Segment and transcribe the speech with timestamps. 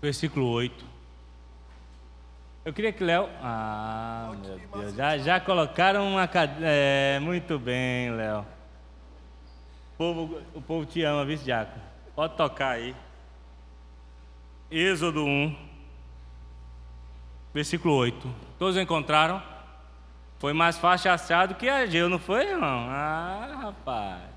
[0.00, 0.84] versículo 8.
[2.64, 3.28] Eu queria que Léo.
[3.40, 4.94] Ah, meu Deus.
[4.94, 6.66] Já, já colocaram uma cadeira.
[6.68, 8.40] É, muito bem, Léo.
[9.94, 11.78] O povo, o povo te ama, viu, Diaco?
[12.14, 12.94] Pode tocar aí.
[14.70, 15.56] Êxodo 1,
[17.54, 18.28] versículo 8.
[18.58, 19.40] Todos encontraram?
[20.38, 22.86] Foi mais fácil achar do que Ageu, não foi, irmão?
[22.90, 24.35] Ah, rapaz.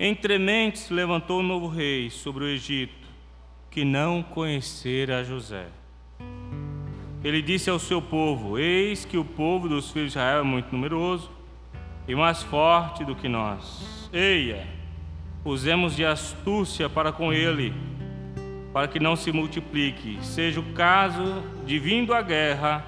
[0.00, 3.08] Entre mentes levantou um novo rei sobre o Egito,
[3.68, 5.66] que não conhecera José.
[7.24, 10.70] Ele disse ao seu povo: Eis que o povo dos filhos de Israel é muito
[10.70, 11.28] numeroso
[12.06, 14.08] e mais forte do que nós.
[14.12, 14.68] Eia,
[15.44, 17.74] usemos de astúcia para com ele,
[18.72, 20.24] para que não se multiplique.
[20.24, 22.86] Seja o caso de vindo a guerra,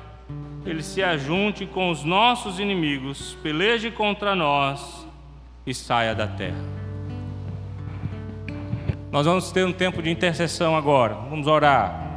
[0.65, 5.09] ele se ajunte com os nossos inimigos, peleje contra nós
[5.67, 6.80] e saia da terra.
[9.11, 11.15] Nós vamos ter um tempo de intercessão agora.
[11.29, 12.09] Vamos orar.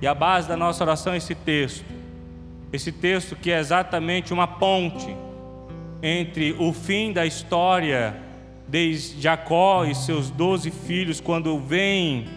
[0.00, 1.86] E a base da nossa oração é esse texto.
[2.70, 5.16] Esse texto que é exatamente uma ponte
[6.02, 8.14] entre o fim da história
[8.68, 12.28] de Jacó e seus doze filhos quando vêm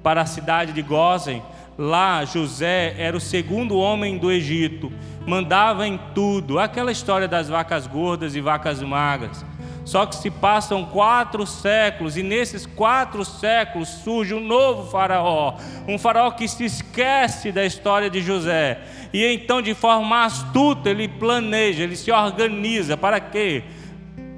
[0.00, 1.42] para a cidade de Gozen.
[1.76, 4.92] Lá José era o segundo homem do Egito,
[5.26, 6.60] mandava em tudo.
[6.60, 9.44] Aquela história das vacas gordas e vacas magras.
[9.90, 15.56] Só que se passam quatro séculos, e nesses quatro séculos surge um novo faraó,
[15.88, 18.80] um faraó que se esquece da história de José,
[19.12, 23.64] e então, de forma astuta, ele planeja, ele se organiza para quê?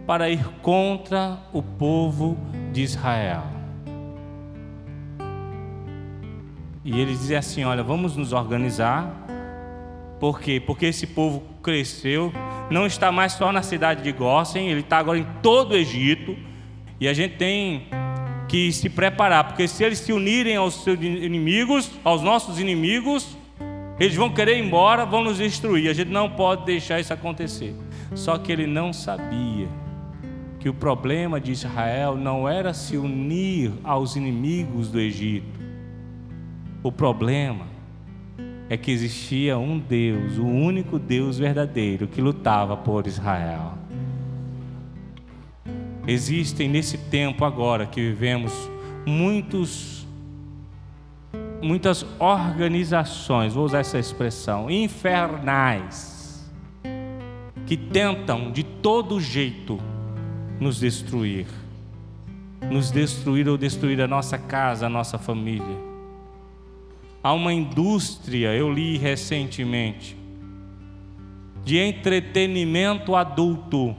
[0.07, 2.39] Para ir contra o povo
[2.73, 3.43] de Israel.
[6.83, 9.15] E ele diz assim: Olha, vamos nos organizar,
[10.19, 10.59] por quê?
[10.59, 12.33] Porque esse povo cresceu,
[12.73, 16.37] não está mais só na cidade de Gósen, ele está agora em todo o Egito.
[16.99, 17.87] E a gente tem
[18.49, 23.37] que se preparar, porque se eles se unirem aos seus inimigos, aos nossos inimigos,
[23.99, 25.89] eles vão querer ir embora, vão nos destruir.
[25.89, 27.75] A gente não pode deixar isso acontecer.
[28.15, 29.69] Só que ele não sabia
[30.59, 35.61] que o problema de Israel não era se unir aos inimigos do Egito.
[36.83, 37.72] O problema
[38.73, 43.75] é que existia um Deus, o único Deus verdadeiro que lutava por Israel.
[46.07, 48.51] Existem nesse tempo agora que vivemos
[49.05, 50.09] muitos
[51.61, 56.51] muitas organizações, vou usar essa expressão, infernais,
[57.67, 59.79] que tentam de todo jeito
[60.59, 61.47] nos destruir.
[62.71, 65.92] Nos destruir ou destruir a nossa casa, a nossa família
[67.23, 70.17] Há uma indústria, eu li recentemente,
[71.65, 73.95] de entretenimento adulto,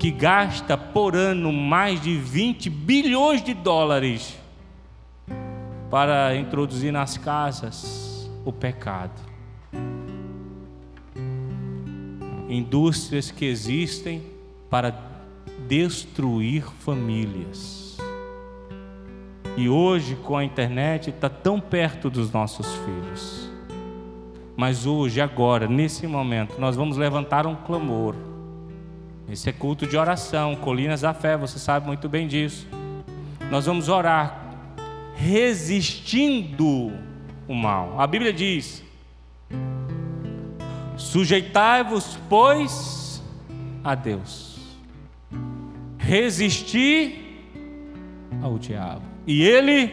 [0.00, 4.36] que gasta por ano mais de 20 bilhões de dólares
[5.88, 9.20] para introduzir nas casas o pecado.
[12.48, 14.24] Indústrias que existem
[14.68, 14.92] para
[15.68, 17.96] destruir famílias.
[19.56, 23.50] E hoje, com a internet, está tão perto dos nossos filhos.
[24.56, 28.14] Mas hoje, agora, nesse momento, nós vamos levantar um clamor.
[29.28, 32.66] Esse é culto de oração, Colinas da Fé, você sabe muito bem disso.
[33.50, 34.40] Nós vamos orar
[35.14, 36.92] resistindo
[37.46, 38.00] o mal.
[38.00, 38.82] A Bíblia diz:
[40.96, 43.22] Sujeitai-vos, pois,
[43.84, 44.58] a Deus.
[45.98, 47.44] Resistir
[48.42, 49.92] ao diabo e ele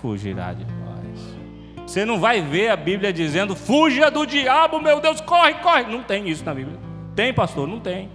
[0.00, 1.36] fugirá de nós.
[1.86, 5.84] Você não vai ver a Bíblia dizendo: fuja do diabo, meu Deus, corre, corre.
[5.84, 6.78] Não tem isso na Bíblia.
[7.14, 7.68] Tem, pastor?
[7.68, 8.10] Não tem.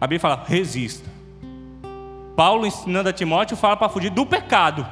[0.00, 1.10] A Bíblia fala: resista.
[2.36, 4.86] Paulo ensinando a Timóteo fala para fugir do pecado.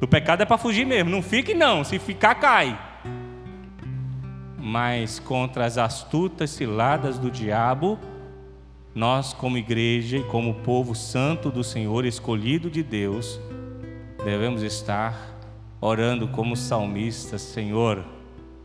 [0.00, 1.10] Do pecado é para fugir mesmo.
[1.10, 1.84] Não fique, não.
[1.84, 2.78] Se ficar, cai.
[4.58, 7.98] Mas contra as astutas ciladas do diabo,
[8.94, 13.40] nós, como igreja e como povo santo do Senhor, escolhido de Deus,
[14.22, 15.32] devemos estar
[15.80, 18.04] orando como salmistas: Senhor,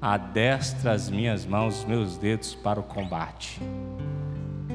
[0.01, 3.61] adestra as minhas mãos, meus dedos para o combate.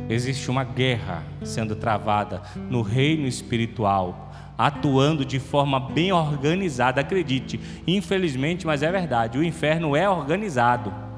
[0.09, 7.01] Existe uma guerra sendo travada no reino espiritual, atuando de forma bem organizada.
[7.01, 11.12] Acredite, infelizmente, mas é verdade: o inferno é organizado.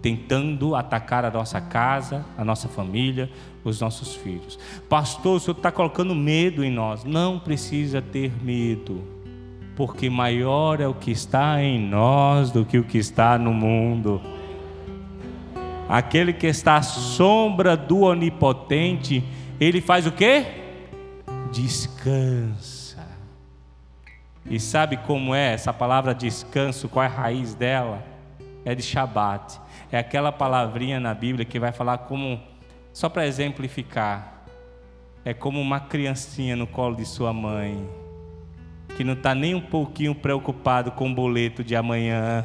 [0.00, 3.30] Tentando atacar a nossa casa, a nossa família,
[3.64, 4.58] os nossos filhos.
[4.88, 7.04] Pastor, o senhor está colocando medo em nós.
[7.04, 9.02] Não precisa ter medo,
[9.76, 14.20] porque maior é o que está em nós do que o que está no mundo.
[15.88, 19.24] Aquele que está à sombra do Onipotente
[19.60, 20.46] ele faz o quê?
[21.50, 23.04] Descansa.
[24.46, 26.88] E sabe como é essa palavra descanso?
[26.88, 28.02] Qual é a raiz dela?
[28.64, 29.60] É de Shabat.
[29.90, 32.40] É aquela palavrinha na Bíblia que vai falar como,
[32.92, 34.44] só para exemplificar,
[35.24, 37.88] é como uma criancinha no colo de sua mãe,
[38.96, 42.44] que não está nem um pouquinho preocupado com o boleto de amanhã.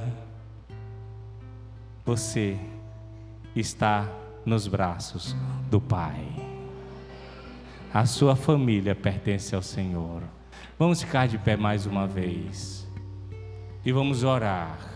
[2.05, 2.57] Você
[3.55, 4.07] está
[4.45, 5.35] nos braços
[5.69, 6.25] do Pai.
[7.93, 10.21] A sua família pertence ao Senhor.
[10.79, 12.87] Vamos ficar de pé mais uma vez
[13.85, 14.92] e vamos orar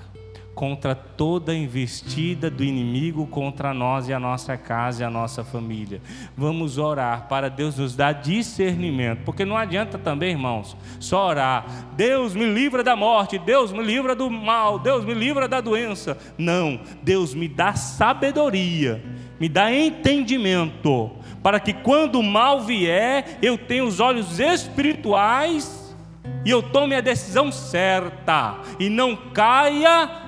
[0.57, 6.01] contra toda investida do inimigo contra nós e a nossa casa e a nossa família.
[6.35, 11.63] Vamos orar para Deus nos dar discernimento, porque não adianta também, irmãos, só orar.
[11.95, 16.17] Deus me livra da morte, Deus me livra do mal, Deus me livra da doença.
[16.39, 19.05] Não, Deus me dá sabedoria,
[19.39, 21.11] me dá entendimento,
[21.43, 25.95] para que quando o mal vier, eu tenha os olhos espirituais
[26.43, 30.25] e eu tome a decisão certa e não caia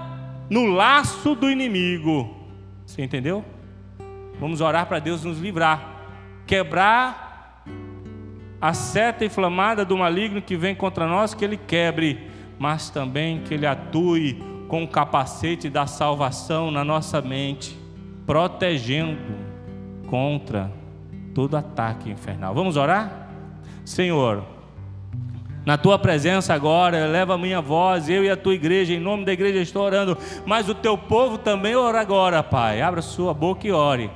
[0.50, 2.36] no laço do inimigo.
[2.86, 3.46] Você entendeu?
[4.40, 6.06] Vamos orar para Deus nos livrar,
[6.48, 7.64] quebrar
[8.62, 13.54] a seta inflamada do maligno que vem contra nós, que ele quebre, mas também que
[13.54, 17.78] ele atue com o capacete da salvação na nossa mente,
[18.26, 19.20] protegendo
[20.08, 20.72] contra
[21.34, 22.54] todo ataque infernal.
[22.54, 23.30] Vamos orar?
[23.86, 24.44] Senhor,
[25.66, 29.26] na tua presença agora, eleva a minha voz, eu e a tua igreja, em nome
[29.26, 32.82] da igreja estou orando, mas o teu povo também ora agora, Pai.
[32.82, 34.10] Abra sua boca e ore.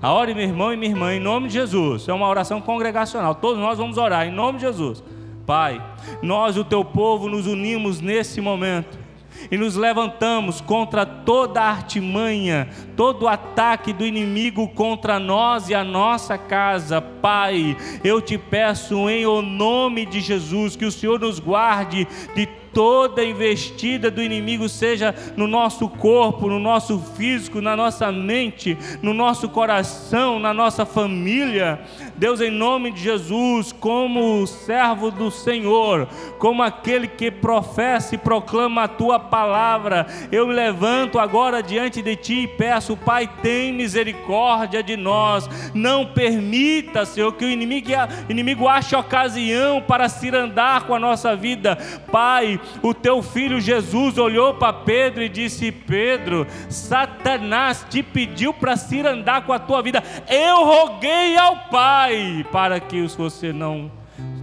[0.00, 2.08] A ore, meu irmão e minha irmã, em nome de Jesus.
[2.08, 3.34] É uma oração congregacional.
[3.34, 5.02] Todos nós vamos orar, em nome de Jesus.
[5.46, 5.82] Pai,
[6.22, 9.03] nós, o teu povo, nos unimos nesse momento
[9.50, 16.38] e nos levantamos contra toda artimanha, todo ataque do inimigo contra nós e a nossa
[16.38, 17.00] casa.
[17.00, 22.46] Pai, eu te peço em o nome de Jesus que o Senhor nos guarde de
[22.74, 29.14] toda investida do inimigo, seja no nosso corpo, no nosso físico, na nossa mente, no
[29.14, 31.80] nosso coração, na nossa família.
[32.16, 36.06] Deus, em nome de Jesus, como servo do Senhor,
[36.38, 42.14] como aquele que professa e proclama a tua palavra, eu me levanto agora diante de
[42.14, 45.48] ti e peço, Pai, tem misericórdia de nós.
[45.74, 47.90] Não permita, Senhor, que o inimigo,
[48.28, 51.76] inimigo ache ocasião para se andar com a nossa vida.
[52.12, 58.76] Pai, o teu filho Jesus olhou para Pedro e disse: Pedro, Satanás te pediu para
[58.76, 60.02] se andar com a tua vida.
[60.28, 62.03] Eu roguei ao Pai
[62.52, 63.90] para que você não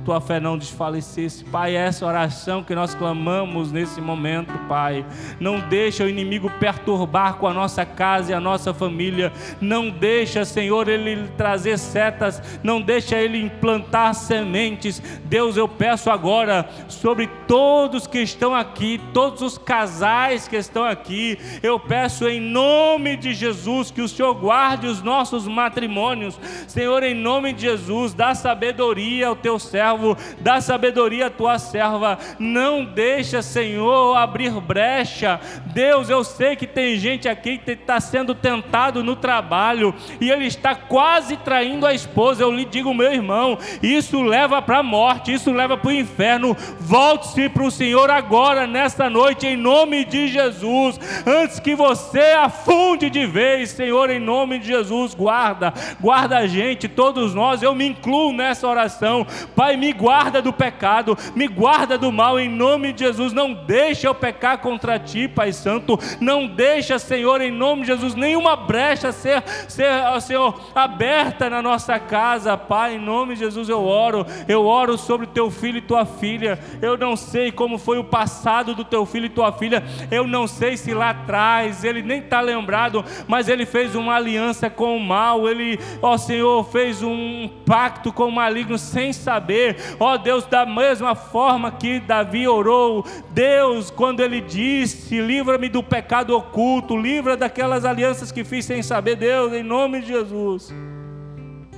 [0.03, 1.43] tua fé não desfalecesse.
[1.45, 5.05] Pai, essa oração que nós clamamos nesse momento, Pai.
[5.39, 9.31] Não deixa o inimigo perturbar com a nossa casa e a nossa família.
[9.59, 12.41] Não deixa, Senhor, ele trazer setas.
[12.63, 15.01] Não deixa ele implantar sementes.
[15.25, 21.37] Deus, eu peço agora sobre todos que estão aqui, todos os casais que estão aqui,
[21.61, 26.39] eu peço em nome de Jesus que o Senhor guarde os nossos matrimônios.
[26.67, 31.59] Senhor, em nome de Jesus, dá sabedoria ao teu servo servo, dá sabedoria à tua
[31.59, 35.39] serva, não deixa, Senhor, abrir brecha.
[35.73, 40.45] Deus, eu sei que tem gente aqui que está sendo tentado no trabalho e ele
[40.45, 42.43] está quase traindo a esposa.
[42.43, 46.55] Eu lhe digo, meu irmão, isso leva para a morte, isso leva para o inferno.
[46.79, 53.09] Volte-se para o Senhor agora, nesta noite, em nome de Jesus, antes que você afunde
[53.09, 57.87] de vez, Senhor, em nome de Jesus, guarda, guarda a gente, todos nós, eu me
[57.87, 63.03] incluo nessa oração, Pai, me guarda do pecado, me guarda do mal em nome de
[63.03, 63.33] Jesus.
[63.33, 65.97] Não deixa eu pecar contra ti, Pai Santo.
[66.19, 69.89] Não deixa, Senhor, em nome de Jesus, nenhuma brecha ser, ser
[70.21, 72.93] Senhor, aberta na nossa casa, Pai.
[72.93, 74.23] Em nome de Jesus eu oro.
[74.47, 76.59] Eu oro sobre teu filho e tua filha.
[76.79, 79.83] Eu não sei como foi o passado do teu filho e tua filha.
[80.11, 84.69] Eu não sei se lá atrás ele nem está lembrado, mas ele fez uma aliança
[84.69, 85.49] com o mal.
[85.49, 90.65] Ele, ó Senhor, fez um pacto com o maligno sem saber Ó oh, Deus, da
[90.65, 97.85] mesma forma que Davi orou, Deus, quando ele disse: livra-me do pecado oculto, livra daquelas
[97.85, 100.73] alianças que fiz sem saber, Deus, em nome de Jesus.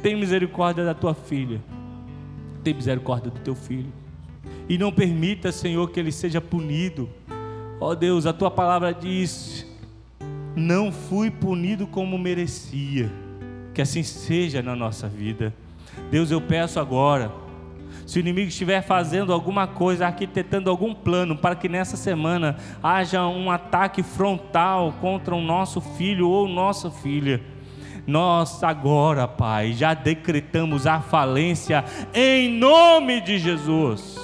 [0.02, 1.62] Tem misericórdia da tua filha,
[2.64, 3.92] tem misericórdia do teu filho,
[4.68, 7.10] e não permita, Senhor, que ele seja punido.
[7.80, 9.66] Ó oh, Deus, a tua palavra diz:
[10.56, 13.12] não fui punido como merecia,
[13.74, 15.54] que assim seja na nossa vida.
[16.12, 17.43] Deus, eu peço agora
[18.06, 23.26] se o inimigo estiver fazendo alguma coisa, arquitetando algum plano para que nessa semana haja
[23.28, 27.42] um ataque frontal contra o nosso filho ou nossa filha,
[28.06, 34.23] Nós agora, Pai, já decretamos a falência em nome de Jesus.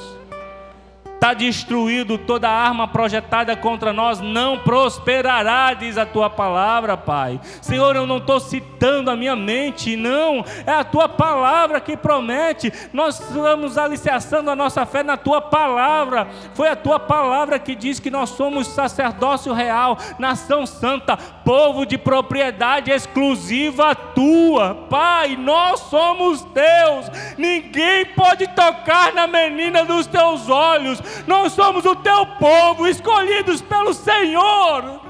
[1.19, 7.41] Está destruído toda arma projetada contra nós, não prosperará, diz a tua palavra, Pai.
[7.61, 12.71] Senhor, eu não estou citando a minha mente, não, é a tua palavra que promete.
[12.93, 16.25] Nós estamos alicerçando a nossa fé na tua palavra.
[16.53, 21.97] Foi a tua palavra que diz que nós somos sacerdócio real, nação santa, povo de
[21.97, 25.35] propriedade exclusiva tua, Pai.
[25.35, 32.25] Nós somos Deus, ninguém pode tocar na menina dos teus olhos nós somos o teu
[32.25, 35.01] povo, escolhidos pelo Senhor.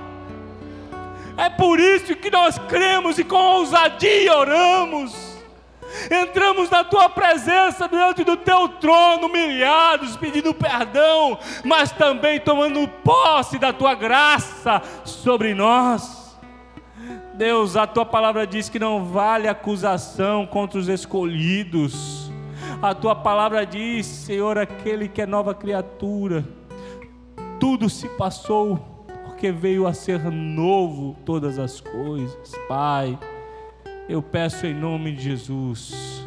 [1.38, 5.30] É por isso que nós cremos e com ousadia oramos.
[6.12, 13.58] Entramos na tua presença diante do teu trono, humilhados, pedindo perdão, mas também tomando posse
[13.58, 16.38] da tua graça sobre nós.
[17.34, 22.29] Deus, a tua palavra diz que não vale acusação contra os escolhidos.
[22.82, 26.48] A tua palavra diz, Senhor, aquele que é nova criatura,
[27.60, 32.54] tudo se passou, porque veio a ser novo todas as coisas.
[32.70, 33.20] Pai,
[34.08, 36.26] eu peço em nome de Jesus,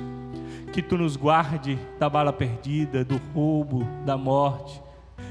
[0.74, 4.78] que tu nos guarde da bala perdida, do roubo, da morte,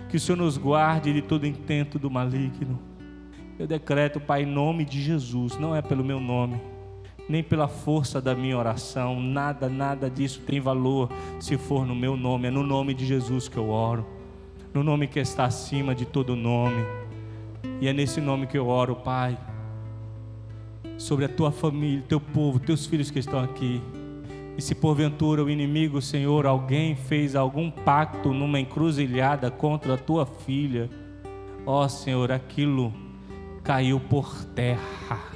[0.09, 2.79] que o Senhor nos guarde de todo intento do maligno.
[3.59, 6.70] Eu decreto, Pai, em nome de Jesus, não é pelo meu nome
[7.31, 11.09] nem pela força da minha oração, nada, nada disso tem valor
[11.39, 14.05] se for no meu nome, é no nome de Jesus que eu oro,
[14.73, 16.83] no nome que está acima de todo nome,
[17.79, 19.38] e é nesse nome que eu oro, Pai,
[20.97, 23.81] sobre a tua família, teu povo, teus filhos que estão aqui.
[24.57, 30.25] E se porventura o inimigo, Senhor, alguém fez algum pacto numa encruzilhada contra a tua
[30.25, 30.89] filha,
[31.65, 32.93] ó Senhor, aquilo
[33.63, 35.30] caiu por terra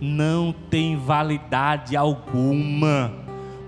[0.00, 3.12] não tem validade alguma,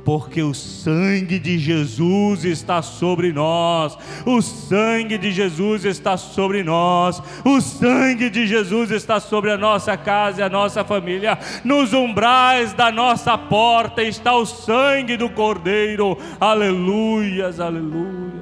[0.05, 7.23] porque o sangue de Jesus está sobre nós, o sangue de Jesus está sobre nós,
[7.45, 12.73] o sangue de Jesus está sobre a nossa casa e a nossa família, nos umbrais
[12.73, 18.39] da nossa porta está o sangue do Cordeiro, aleluias, aleluias,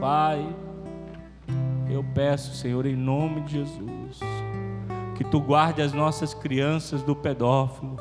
[0.00, 0.46] Pai,
[1.90, 4.35] eu peço, Senhor, em nome de Jesus
[5.16, 7.96] que tu guarde as nossas crianças do pedófilo,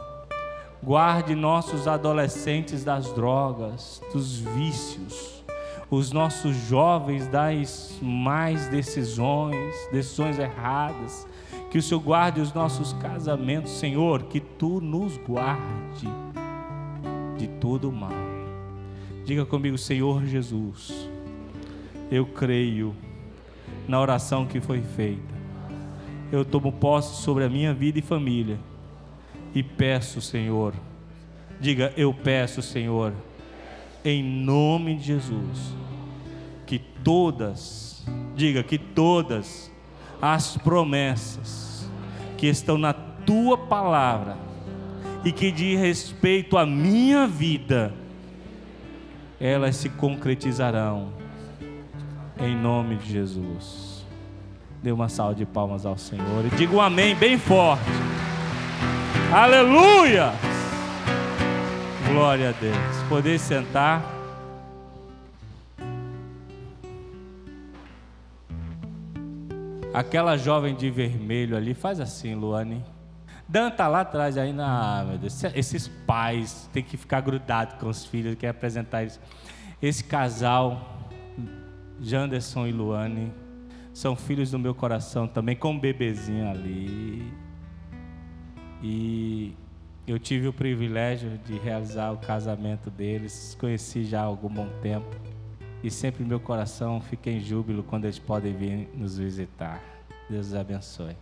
[0.84, 5.44] guarde nossos adolescentes das drogas, dos vícios,
[5.90, 11.26] os nossos jovens das mais decisões, decisões erradas,
[11.72, 16.10] que o Senhor guarde os nossos casamentos, Senhor, que tu nos guarde
[17.38, 18.12] de todo o mal.
[19.24, 21.10] Diga comigo, Senhor Jesus,
[22.12, 22.94] eu creio
[23.88, 25.35] na oração que foi feita
[26.36, 28.60] eu tomo posse sobre a minha vida e família.
[29.54, 30.74] E peço, Senhor,
[31.60, 33.14] diga, eu peço, Senhor,
[34.04, 35.74] em nome de Jesus,
[36.66, 39.72] que todas, diga que todas
[40.22, 41.90] as promessas
[42.38, 44.38] que estão na tua palavra
[45.24, 47.94] e que diz respeito à minha vida,
[49.40, 51.14] elas se concretizarão
[52.38, 53.95] em nome de Jesus.
[54.86, 57.82] Dê uma salva de palmas ao Senhor e diga um amém bem forte.
[59.34, 60.32] Aleluia!
[62.08, 63.04] Glória a Deus.
[63.10, 64.06] Poder sentar.
[69.92, 72.86] Aquela jovem de vermelho ali, faz assim, Luane.
[73.48, 77.90] Dan tá lá atrás ainda, ah, meu Deus, esses pais têm que ficar grudados com
[77.90, 79.20] os filhos, quer apresentar isso.
[79.82, 81.10] Esse casal,
[82.00, 83.34] Janderson e Luane,
[83.96, 87.34] são filhos do meu coração também, com um bebezinho ali.
[88.84, 89.54] E
[90.06, 95.16] eu tive o privilégio de realizar o casamento deles, conheci já há algum bom tempo.
[95.82, 99.82] E sempre meu coração fica em júbilo quando eles podem vir nos visitar.
[100.30, 101.16] Deus os abençoe.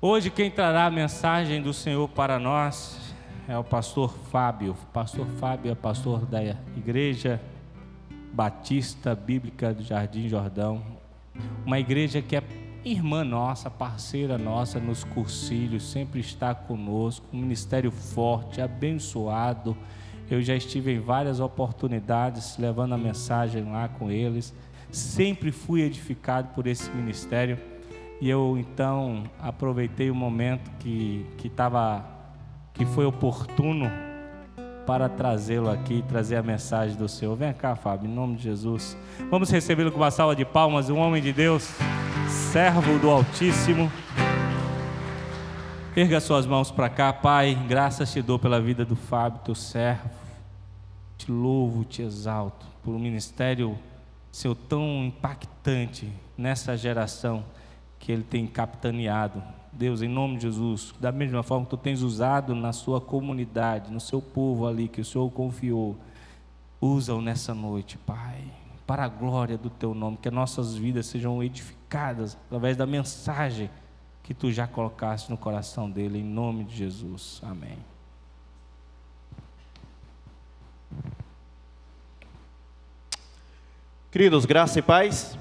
[0.00, 3.14] Hoje quem trará a mensagem do Senhor para nós
[3.46, 4.72] é o pastor Fábio.
[4.72, 6.42] O pastor Fábio é pastor da
[6.76, 7.40] Igreja
[8.36, 10.95] Batista Bíblica do Jardim Jordão,
[11.64, 12.42] uma igreja que é
[12.84, 19.76] irmã nossa, parceira nossa nos cursilhos, sempre está conosco, um ministério forte, abençoado.
[20.30, 24.54] Eu já estive em várias oportunidades levando a mensagem lá com eles.
[24.90, 27.58] Sempre fui edificado por esse ministério.
[28.20, 32.04] E eu então aproveitei o momento que que tava
[32.72, 33.90] que foi oportuno
[34.86, 37.34] para trazê-lo aqui, trazer a mensagem do Senhor.
[37.34, 38.96] Vem cá, Fábio, em nome de Jesus.
[39.28, 41.68] Vamos recebê-lo com uma salva de palmas, um homem de Deus,
[42.52, 43.90] servo do Altíssimo.
[45.96, 47.58] Erga suas mãos para cá, Pai.
[47.68, 50.08] Graças te dou pela vida do Fábio, teu servo.
[51.18, 53.76] Te louvo, te exalto por um ministério
[54.30, 57.42] seu tão impactante nessa geração
[57.98, 59.42] que ele tem capitaneado.
[59.76, 63.92] Deus, em nome de Jesus, da mesma forma que tu tens usado na sua comunidade,
[63.92, 65.96] no seu povo ali que o Senhor confiou,
[66.80, 68.42] usa-o nessa noite, Pai,
[68.86, 73.70] para a glória do teu nome, que as nossas vidas sejam edificadas através da mensagem
[74.22, 77.40] que tu já colocaste no coração dele, em nome de Jesus.
[77.44, 77.78] Amém.
[84.10, 85.36] Queridos, graça e paz.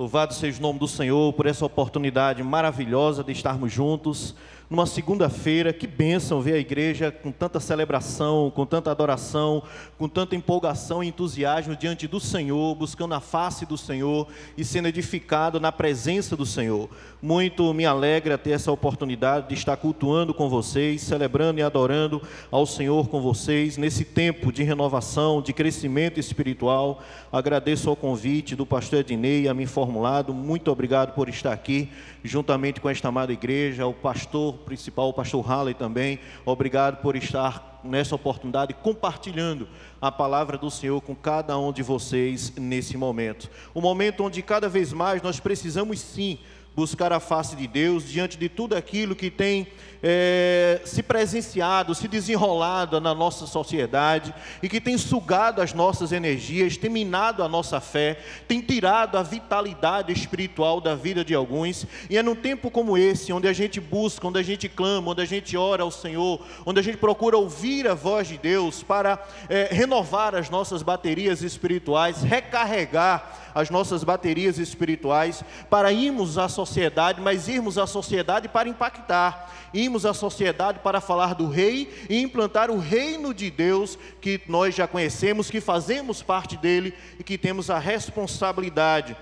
[0.00, 4.34] Louvado seja o nome do Senhor por essa oportunidade maravilhosa de estarmos juntos
[4.70, 5.72] numa segunda-feira.
[5.72, 9.64] Que bênção ver a igreja com tanta celebração, com tanta adoração,
[9.98, 14.86] com tanta empolgação e entusiasmo diante do Senhor, buscando a face do Senhor e sendo
[14.86, 16.88] edificado na presença do Senhor.
[17.20, 22.64] Muito me alegra ter essa oportunidade de estar cultuando com vocês, celebrando e adorando ao
[22.64, 27.02] Senhor com vocês nesse tempo de renovação, de crescimento espiritual.
[27.32, 30.32] Agradeço ao convite do pastor Ednei a me formulado.
[30.32, 31.90] Muito obrigado por estar aqui
[32.22, 36.18] juntamente com esta amada igreja, o pastor principal, o pastor Halley também.
[36.44, 39.68] Obrigado por estar nessa oportunidade compartilhando
[40.00, 43.50] a palavra do Senhor com cada um de vocês nesse momento.
[43.74, 46.38] Um momento onde cada vez mais nós precisamos sim
[46.74, 49.66] buscar a face de Deus diante de tudo aquilo que tem
[50.02, 56.76] é, se presenciado, se desenrolado na nossa sociedade e que tem sugado as nossas energias,
[56.76, 61.86] tem minado a nossa fé, tem tirado a vitalidade espiritual da vida de alguns.
[62.08, 65.22] E é num tempo como esse, onde a gente busca, onde a gente clama, onde
[65.22, 69.22] a gente ora ao Senhor, onde a gente procura ouvir a voz de Deus para
[69.48, 76.48] é, renovar as nossas baterias espirituais, recarregar as nossas baterias espirituais, para irmos à
[77.20, 82.70] mas irmos à sociedade para impactar, irmos à sociedade para falar do rei e implantar
[82.70, 87.70] o reino de Deus que nós já conhecemos, que fazemos parte dele e que temos
[87.70, 89.16] a responsabilidade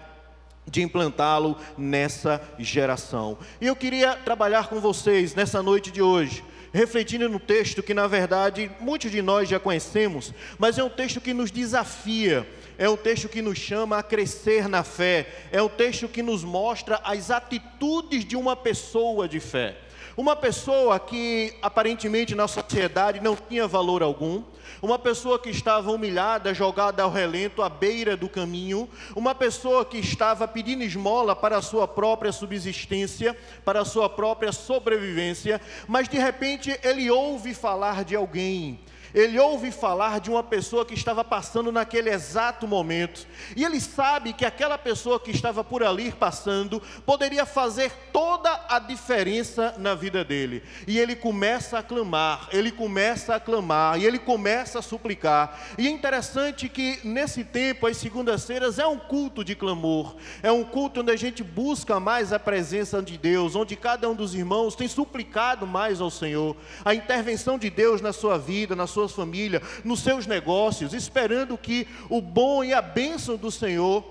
[0.66, 3.38] de implantá-lo nessa geração.
[3.60, 8.06] E eu queria trabalhar com vocês nessa noite de hoje refletindo no texto que, na
[8.06, 12.46] verdade, muitos de nós já conhecemos, mas é um texto que nos desafia,
[12.78, 16.44] é um texto que nos chama a crescer na fé, é um texto que nos
[16.44, 19.76] mostra as atitudes de uma pessoa de fé.
[20.16, 24.42] Uma pessoa que aparentemente na sociedade não tinha valor algum,
[24.82, 29.98] uma pessoa que estava humilhada, jogada ao relento à beira do caminho, uma pessoa que
[29.98, 36.18] estava pedindo esmola para a sua própria subsistência, para a sua própria sobrevivência, mas de
[36.18, 38.80] repente ele ouve falar de alguém
[39.14, 44.32] ele ouve falar de uma pessoa que estava passando naquele exato momento, e ele sabe
[44.32, 50.24] que aquela pessoa que estava por ali passando poderia fazer toda a diferença na vida
[50.24, 50.62] dele.
[50.86, 55.58] E ele começa a clamar, ele começa a clamar, e ele começa a suplicar.
[55.78, 60.64] E é interessante que nesse tempo, as segundas-feiras, é um culto de clamor, é um
[60.64, 64.74] culto onde a gente busca mais a presença de Deus, onde cada um dos irmãos
[64.74, 69.12] tem suplicado mais ao Senhor, a intervenção de Deus na sua vida, na sua suas
[69.12, 74.04] famílias, nos seus negócios, esperando que o bom e a bênção do Senhor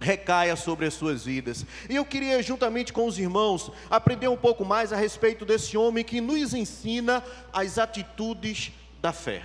[0.00, 1.64] recaia sobre as suas vidas.
[1.88, 6.04] E eu queria, juntamente com os irmãos, aprender um pouco mais a respeito desse homem
[6.04, 9.42] que nos ensina as atitudes da fé.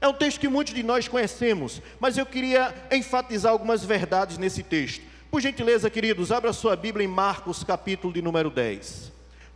[0.00, 4.62] É um texto que muitos de nós conhecemos, mas eu queria enfatizar algumas verdades nesse
[4.62, 5.04] texto.
[5.30, 9.11] Por gentileza, queridos, abra sua Bíblia em Marcos, capítulo de número 10.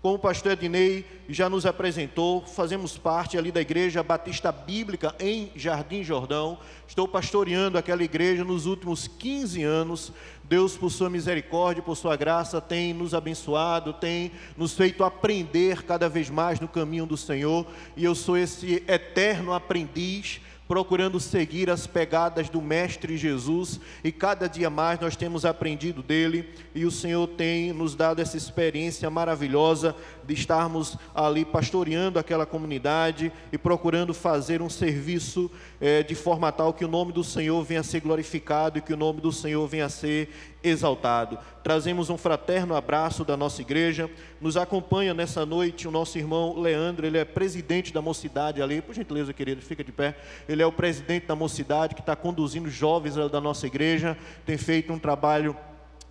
[0.06, 5.50] Como o pastor Ednei já nos apresentou, fazemos parte ali da Igreja Batista Bíblica em
[5.56, 6.58] Jardim Jordão.
[6.86, 10.12] Estou pastoreando aquela igreja nos últimos 15 anos.
[10.44, 16.08] Deus, por sua misericórdia, por sua graça, tem nos abençoado, tem nos feito aprender cada
[16.08, 17.66] vez mais no caminho do Senhor.
[17.96, 24.48] E eu sou esse eterno aprendiz procurando seguir as pegadas do Mestre Jesus, e cada
[24.48, 29.94] dia mais nós temos aprendido dele, e o Senhor tem nos dado essa experiência maravilhosa
[30.26, 36.72] de estarmos ali pastoreando aquela comunidade e procurando fazer um serviço é, de forma tal
[36.72, 39.66] que o nome do Senhor venha a ser glorificado e que o nome do Senhor
[39.66, 40.28] venha a ser
[40.62, 41.38] exaltado.
[41.62, 44.10] Trazemos um fraterno abraço da nossa igreja.
[44.40, 48.82] Nos acompanha nessa noite o nosso irmão Leandro, ele é presidente da mocidade ali.
[48.82, 50.16] Por gentileza, querido, fica de pé.
[50.48, 54.92] Ele é o presidente da mocidade que está conduzindo jovens da nossa igreja, tem feito
[54.92, 55.56] um trabalho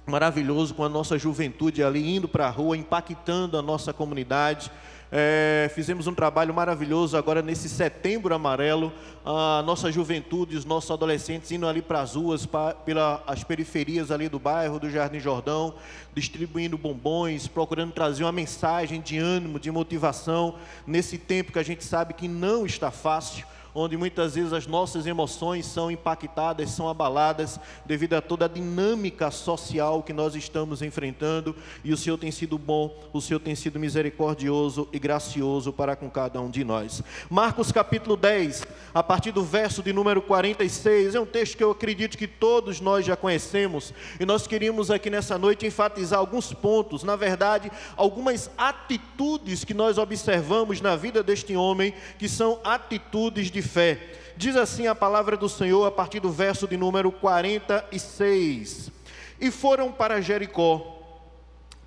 [0.06, 4.72] maravilhoso com a nossa juventude ali indo para a rua, impactando a nossa comunidade.
[5.12, 8.92] É, fizemos um trabalho maravilhoso agora nesse setembro amarelo.
[9.24, 12.48] A nossa juventude, os nossos adolescentes indo ali para as ruas,
[12.86, 15.76] pelas periferias ali do bairro do Jardim Jordão,
[16.14, 21.84] distribuindo bombons, procurando trazer uma mensagem de ânimo, de motivação, nesse tempo que a gente
[21.84, 27.60] sabe que não está fácil onde muitas vezes as nossas emoções são impactadas, são abaladas
[27.86, 32.58] devido a toda a dinâmica social que nós estamos enfrentando, e o Senhor tem sido
[32.58, 37.04] bom, o Senhor tem sido misericordioso e gracioso para com cada um de nós.
[37.30, 41.72] Marcos capítulo 10, a partir do verso de número 46, é um texto que eu
[41.72, 47.04] acredito que todos nós já conhecemos, e nós queríamos aqui nessa noite enfatizar alguns pontos,
[47.04, 53.65] na verdade, algumas atitudes que nós observamos na vida deste homem, que são atitudes de
[53.66, 54.00] fé.
[54.38, 58.92] Diz assim a palavra do Senhor a partir do verso de número 46.
[59.40, 60.94] E foram para Jericó.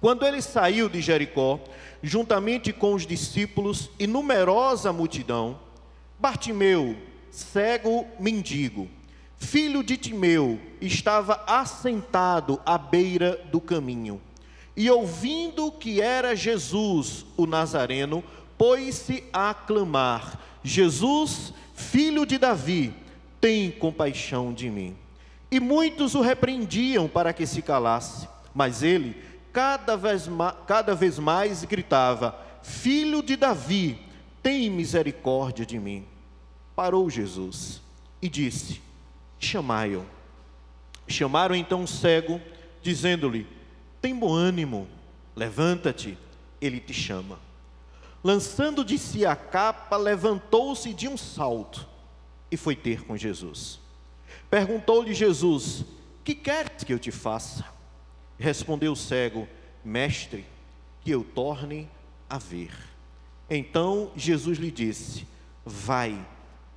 [0.01, 1.59] Quando ele saiu de Jericó,
[2.03, 5.59] juntamente com os discípulos e numerosa multidão,
[6.19, 6.97] Bartimeu,
[7.31, 8.89] cego mendigo,
[9.37, 14.21] filho de Timeu, estava assentado à beira do caminho.
[14.77, 18.23] E ouvindo que era Jesus, o Nazareno,
[18.57, 21.53] pôs-se a clamar: Jesus,
[21.91, 22.93] filho de Davi,
[23.41, 24.97] tem compaixão de mim.
[25.51, 29.17] E muitos o repreendiam para que se calasse, mas ele
[29.53, 30.29] cada vez,
[30.67, 33.99] cada vez mais gritava: Filho de Davi,
[34.43, 36.05] tem misericórdia de mim.
[36.77, 37.81] Parou Jesus
[38.21, 38.83] e disse:
[39.39, 40.05] Chamai-o.
[41.07, 42.39] Chamaram então o cego,
[42.83, 43.47] dizendo-lhe:
[44.03, 44.87] Tem bom ânimo,
[45.35, 46.19] levanta-te,
[46.61, 47.48] ele te chama.
[48.23, 51.87] Lançando de si a capa, levantou-se de um salto
[52.51, 53.79] e foi ter com Jesus.
[54.51, 55.85] Perguntou-lhe Jesus:
[56.25, 57.65] Que queres que eu te faça?
[58.39, 59.49] Respondeu o cego:
[59.85, 60.45] Mestre,
[61.03, 61.89] que eu torne
[62.29, 62.73] a ver.
[63.49, 65.27] Então Jesus lhe disse:
[65.65, 66.19] Vai,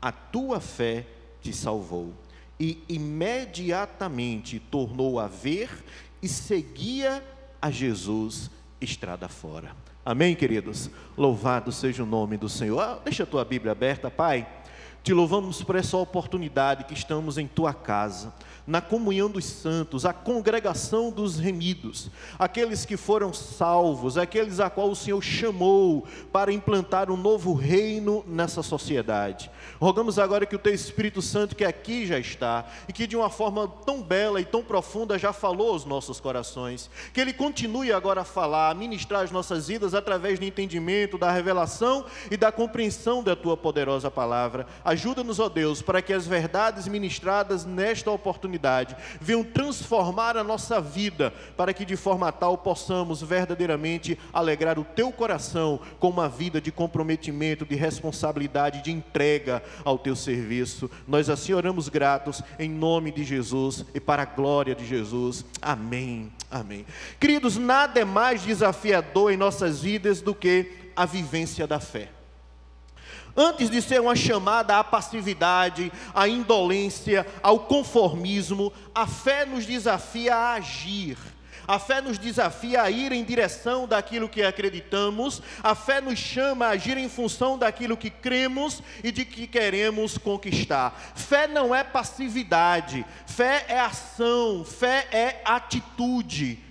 [0.01, 1.05] a tua fé
[1.41, 2.13] te salvou.
[2.59, 5.83] E imediatamente tornou a ver
[6.21, 7.23] e seguia
[7.59, 9.75] a Jesus estrada fora.
[10.03, 10.89] Amém, queridos?
[11.15, 12.79] Louvado seja o nome do Senhor.
[12.79, 14.47] Ah, deixa a tua Bíblia aberta, Pai.
[15.03, 18.31] Te louvamos por essa oportunidade que estamos em tua casa
[18.65, 24.89] na comunhão dos santos, a congregação dos remidos, aqueles que foram salvos, aqueles a qual
[24.89, 29.49] o Senhor chamou para implantar um novo reino nessa sociedade.
[29.79, 33.29] Rogamos agora que o teu Espírito Santo que aqui já está e que de uma
[33.29, 38.21] forma tão bela e tão profunda já falou aos nossos corações, que ele continue agora
[38.21, 43.23] a falar, a ministrar as nossas vidas através do entendimento, da revelação e da compreensão
[43.23, 44.67] da tua poderosa palavra.
[44.91, 51.33] Ajuda-nos, ó Deus, para que as verdades ministradas nesta oportunidade venham transformar a nossa vida,
[51.55, 56.73] para que de forma tal possamos verdadeiramente alegrar o teu coração com uma vida de
[56.73, 60.91] comprometimento, de responsabilidade, de entrega ao teu serviço.
[61.07, 65.45] Nós assim oramos gratos em nome de Jesus e para a glória de Jesus.
[65.61, 66.29] Amém.
[66.49, 66.85] Amém.
[67.17, 72.09] Queridos, nada é mais desafiador em nossas vidas do que a vivência da fé.
[73.35, 80.35] Antes de ser uma chamada à passividade, à indolência, ao conformismo, a fé nos desafia
[80.35, 81.17] a agir.
[81.67, 86.65] A fé nos desafia a ir em direção daquilo que acreditamos, a fé nos chama
[86.65, 91.13] a agir em função daquilo que cremos e de que queremos conquistar.
[91.15, 96.70] Fé não é passividade, fé é ação, fé é atitude.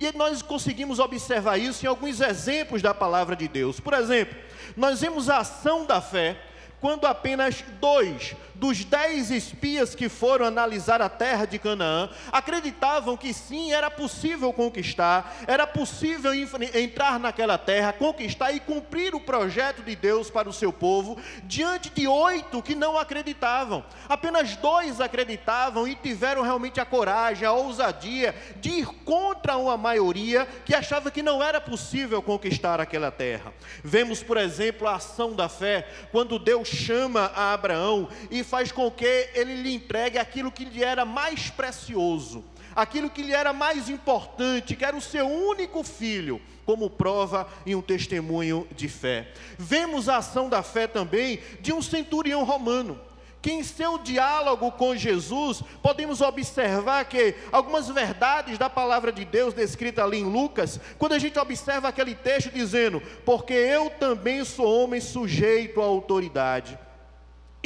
[0.00, 3.80] E nós conseguimos observar isso em alguns exemplos da palavra de Deus.
[3.80, 4.36] Por exemplo,
[4.76, 6.36] nós vemos a ação da fé
[6.80, 13.32] quando apenas dois dos dez espias que foram analisar a terra de Canaã acreditavam que
[13.32, 16.32] sim, era possível conquistar, era possível
[16.74, 21.88] entrar naquela terra, conquistar e cumprir o projeto de Deus para o seu povo, diante
[21.90, 23.84] de oito que não acreditavam.
[24.08, 30.46] Apenas dois acreditavam e tiveram realmente a coragem, a ousadia de ir contra uma maioria
[30.64, 33.52] que achava que não era possível conquistar aquela terra.
[33.84, 38.90] Vemos, por exemplo, a ação da fé, quando Deus chama a Abraão e faz com
[38.90, 42.42] que ele lhe entregue aquilo que lhe era mais precioso,
[42.74, 47.74] aquilo que lhe era mais importante, que era o seu único filho, como prova e
[47.74, 49.28] um testemunho de fé.
[49.58, 52.98] Vemos a ação da fé também de um centurião romano
[53.40, 59.54] que em seu diálogo com Jesus, podemos observar que algumas verdades da palavra de Deus
[59.54, 64.82] descrita ali em Lucas, quando a gente observa aquele texto dizendo: Porque eu também sou
[64.82, 66.76] homem sujeito à autoridade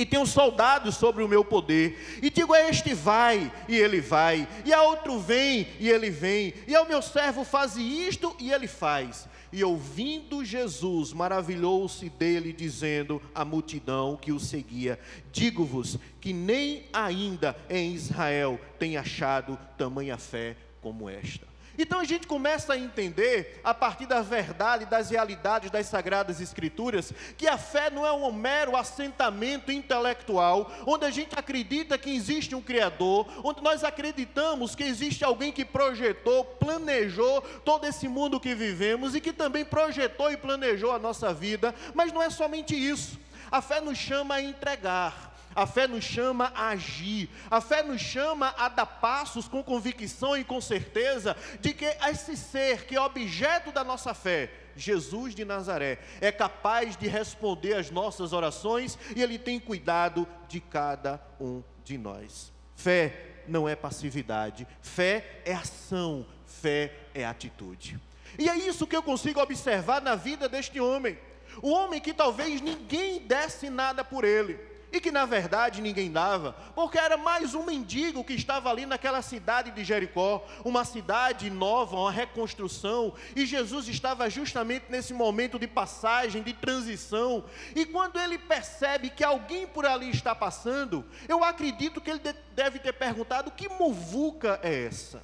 [0.02, 4.48] e tenho soldados sobre o meu poder, e digo a este vai, e ele vai,
[4.64, 8.66] e a outro vem, e ele vem, e ao meu servo faz isto, e ele
[8.66, 9.28] faz.
[9.52, 14.98] E ouvindo Jesus, maravilhou-se dele, dizendo à multidão que o seguia:
[15.30, 21.51] Digo-vos que nem ainda em Israel tem achado tamanha fé como esta.
[21.78, 27.12] Então a gente começa a entender, a partir da verdade, das realidades das Sagradas Escrituras,
[27.36, 32.54] que a fé não é um mero assentamento intelectual, onde a gente acredita que existe
[32.54, 38.54] um Criador, onde nós acreditamos que existe alguém que projetou, planejou todo esse mundo que
[38.54, 43.18] vivemos e que também projetou e planejou a nossa vida, mas não é somente isso.
[43.50, 45.31] A fé nos chama a entregar.
[45.54, 50.36] A fé nos chama a agir, a fé nos chama a dar passos com convicção
[50.36, 55.44] e com certeza de que esse ser que é objeto da nossa fé, Jesus de
[55.44, 61.62] Nazaré, é capaz de responder às nossas orações e ele tem cuidado de cada um
[61.84, 62.52] de nós.
[62.74, 68.00] Fé não é passividade, fé é ação, fé é atitude.
[68.38, 71.18] E é isso que eu consigo observar na vida deste homem.
[71.60, 76.54] O homem que talvez ninguém desse nada por ele e que na verdade ninguém dava,
[76.74, 81.96] porque era mais um mendigo que estava ali naquela cidade de Jericó, uma cidade nova,
[81.96, 88.38] uma reconstrução, e Jesus estava justamente nesse momento de passagem, de transição, e quando ele
[88.38, 92.20] percebe que alguém por ali está passando, eu acredito que ele
[92.54, 95.22] deve ter perguntado: que muvuca é essa?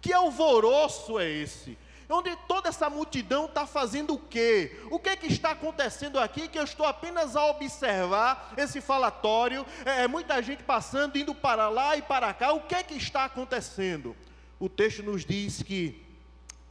[0.00, 1.78] Que alvoroço é esse?
[2.08, 4.80] Onde toda essa multidão está fazendo o quê?
[4.90, 9.64] O que, é que está acontecendo aqui que eu estou apenas a observar esse falatório,
[9.84, 12.94] é, é, muita gente passando, indo para lá e para cá, o que é que
[12.94, 14.14] está acontecendo?
[14.58, 16.02] O texto nos diz que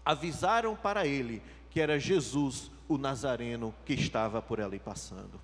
[0.06, 5.42] avisaram para ele que era Jesus, o Nazareno, que estava por ali passando.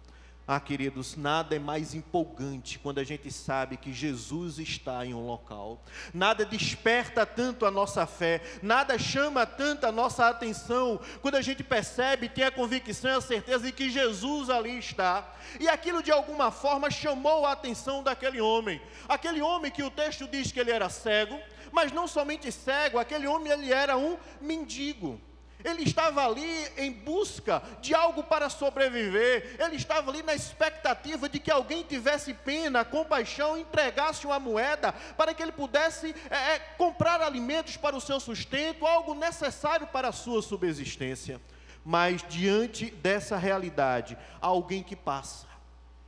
[0.51, 5.27] Ah, queridos, nada é mais empolgante quando a gente sabe que Jesus está em um
[5.27, 5.79] local.
[6.11, 11.63] Nada desperta tanto a nossa fé, nada chama tanto a nossa atenção quando a gente
[11.63, 15.35] percebe, tem a convicção e a certeza de que Jesus ali está.
[15.59, 18.81] E aquilo de alguma forma chamou a atenção daquele homem.
[19.07, 21.39] Aquele homem que o texto diz que ele era cego,
[21.71, 25.21] mas não somente cego, aquele homem ele era um mendigo.
[25.63, 29.57] Ele estava ali em busca de algo para sobreviver.
[29.59, 35.33] Ele estava ali na expectativa de que alguém tivesse pena, compaixão, entregasse uma moeda para
[35.33, 40.13] que ele pudesse é, é, comprar alimentos para o seu sustento, algo necessário para a
[40.13, 41.41] sua subsistência.
[41.83, 45.47] Mas diante dessa realidade, alguém que passa.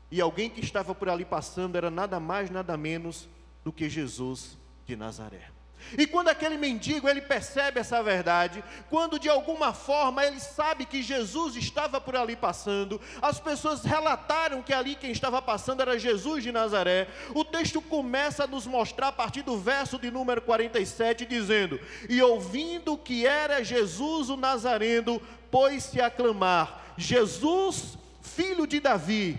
[0.10, 3.28] E alguém que estava por ali passando era nada mais, nada menos
[3.64, 5.61] do que Jesus de Nazaré.
[5.98, 11.02] E quando aquele mendigo ele percebe essa verdade, quando de alguma forma ele sabe que
[11.02, 16.44] Jesus estava por ali passando, as pessoas relataram que ali quem estava passando era Jesus
[16.44, 17.08] de Nazaré.
[17.34, 22.22] O texto começa a nos mostrar a partir do verso de número 47 dizendo: "E
[22.22, 29.38] ouvindo que era Jesus o Nazareno, pôs-se a clamar: Jesus, filho de Davi,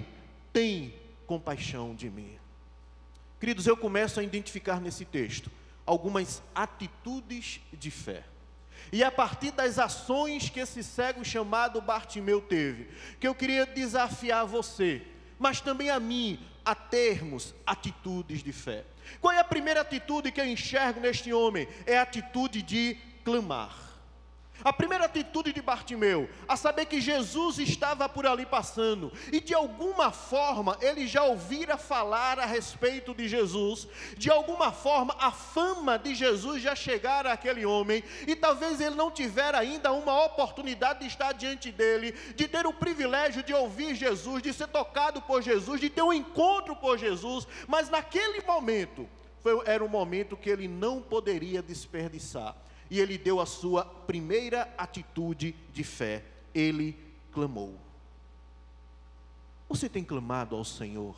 [0.53, 0.95] tem
[1.27, 2.39] compaixão de mim."
[3.41, 5.51] Queridos, eu começo a identificar nesse texto
[5.93, 8.25] algumas atitudes de fé.
[8.91, 12.89] E a partir das ações que esse cego chamado Bartimeu teve,
[13.21, 15.03] que eu queria desafiar você,
[15.39, 18.85] mas também a mim, a termos atitudes de fé.
[19.21, 21.69] Qual é a primeira atitude que eu enxergo neste homem?
[21.87, 23.92] É a atitude de clamar.
[24.65, 29.55] A primeira atitude de Bartimeu, a saber que Jesus estava por ali passando, e de
[29.55, 35.99] alguma forma ele já ouvira falar a respeito de Jesus, de alguma forma a fama
[35.99, 41.07] de Jesus já chegara àquele homem, e talvez ele não tiver ainda uma oportunidade de
[41.07, 45.81] estar diante dele, de ter o privilégio de ouvir Jesus, de ser tocado por Jesus,
[45.81, 49.09] de ter um encontro por Jesus, mas naquele momento,
[49.43, 52.57] foi, era um momento que ele não poderia desperdiçar
[52.93, 56.23] e ele deu a sua primeira atitude de fé.
[56.55, 56.95] Ele
[57.33, 57.75] clamou.
[59.67, 61.17] Você tem clamado ao Senhor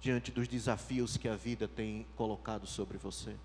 [0.00, 3.36] diante dos desafios que a vida tem colocado sobre você?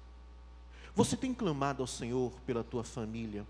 [0.95, 3.45] Você tem clamado ao Senhor pela tua família?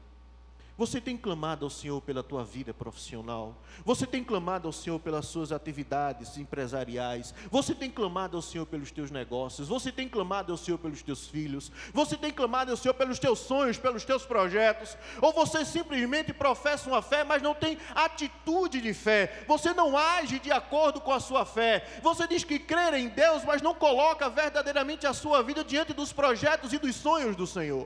[0.79, 3.53] Você tem clamado ao Senhor pela tua vida profissional?
[3.83, 7.33] Você tem clamado ao Senhor pelas suas atividades empresariais?
[7.51, 9.67] Você tem clamado ao Senhor pelos teus negócios?
[9.67, 11.69] Você tem clamado ao Senhor pelos teus filhos?
[11.93, 14.97] Você tem clamado ao Senhor pelos teus sonhos, pelos teus projetos?
[15.21, 19.43] Ou você simplesmente professa uma fé, mas não tem atitude de fé?
[19.49, 21.99] Você não age de acordo com a sua fé?
[22.01, 26.13] Você diz que crer em Deus, mas não coloca verdadeiramente a sua vida diante dos
[26.13, 27.85] projetos e dos sonhos do Senhor?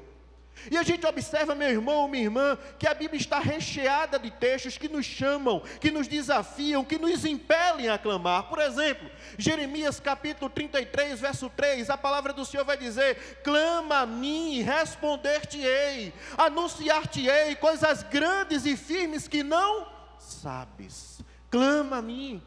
[0.71, 4.77] E a gente observa, meu irmão, minha irmã, que a Bíblia está recheada de textos
[4.77, 8.43] que nos chamam, que nos desafiam, que nos impelem a clamar.
[8.43, 14.05] Por exemplo, Jeremias capítulo 33, verso 3, a palavra do Senhor vai dizer: Clama a
[14.05, 19.87] mim, responder-te-ei, anunciar-te-ei coisas grandes e firmes que não
[20.17, 21.19] sabes.
[21.49, 22.41] Clama a mim,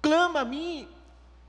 [0.00, 0.88] clama a mim.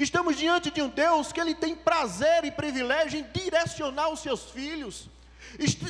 [0.01, 4.49] Estamos diante de um Deus que ele tem prazer e privilégio em direcionar os seus
[4.49, 5.07] filhos.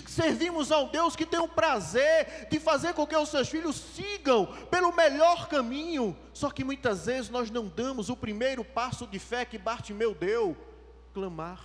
[0.08, 3.76] Servimos a um Deus que tem o prazer de fazer com que os seus filhos
[3.96, 6.18] sigam pelo melhor caminho.
[6.34, 10.58] Só que muitas vezes nós não damos o primeiro passo de fé que Bartimeu deu:
[11.14, 11.62] clamar.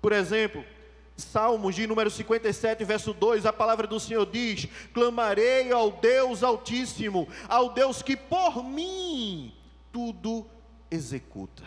[0.00, 0.64] Por exemplo,
[1.16, 7.28] Salmos de número 57, verso 2, a palavra do Senhor diz: Clamarei ao Deus Altíssimo,
[7.48, 9.54] ao Deus que por mim
[9.92, 10.44] tudo
[10.94, 11.64] executa.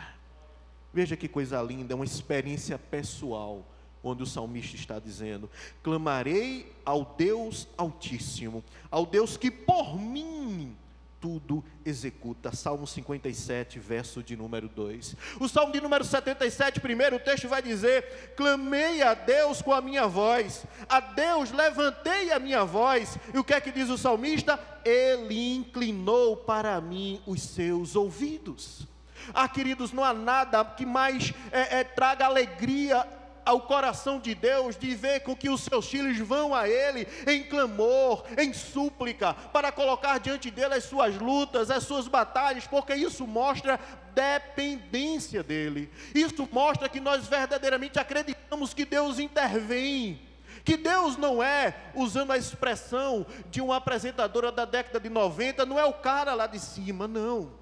[0.94, 3.66] Veja que coisa linda, é uma experiência pessoal
[4.04, 5.50] onde o salmista está dizendo:
[5.84, 10.76] Clamarei ao Deus Altíssimo, ao Deus que por mim
[11.20, 12.56] tudo executa.
[12.56, 15.16] Salmo 57, verso de número 2.
[15.40, 19.82] O salmo de número 77, primeiro o texto vai dizer: Clamei a Deus com a
[19.82, 23.18] minha voz, a Deus levantei a minha voz.
[23.34, 24.60] E o que é que diz o salmista?
[24.86, 28.88] Ele inclinou para mim os seus ouvidos.
[29.34, 33.06] Ah, queridos, não há nada que mais é, é, traga alegria
[33.48, 37.44] ao coração de Deus de ver com que os seus filhos vão a Ele em
[37.44, 43.26] clamor, em súplica, para colocar diante dele as suas lutas, as suas batalhas, porque isso
[43.26, 43.80] mostra
[44.14, 45.90] dependência dele.
[46.14, 50.20] Isso mostra que nós verdadeiramente acreditamos que Deus intervém.
[50.66, 55.80] Que Deus não é, usando a expressão de uma apresentadora da década de 90, não
[55.80, 57.57] é o cara lá de cima, não.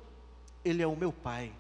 [0.66, 1.52] Ele é o meu pai.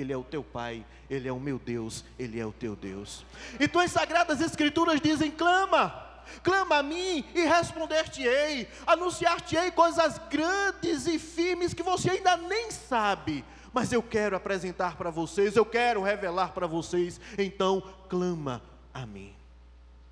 [0.00, 3.24] Ele é o teu Pai, Ele é o meu Deus, Ele é o teu Deus.
[3.58, 11.18] Então as Sagradas Escrituras dizem: clama, clama a mim e responder-te-ei, anunciar-te-ei coisas grandes e
[11.18, 16.52] firmes que você ainda nem sabe, mas eu quero apresentar para vocês, eu quero revelar
[16.52, 19.34] para vocês, então clama a mim.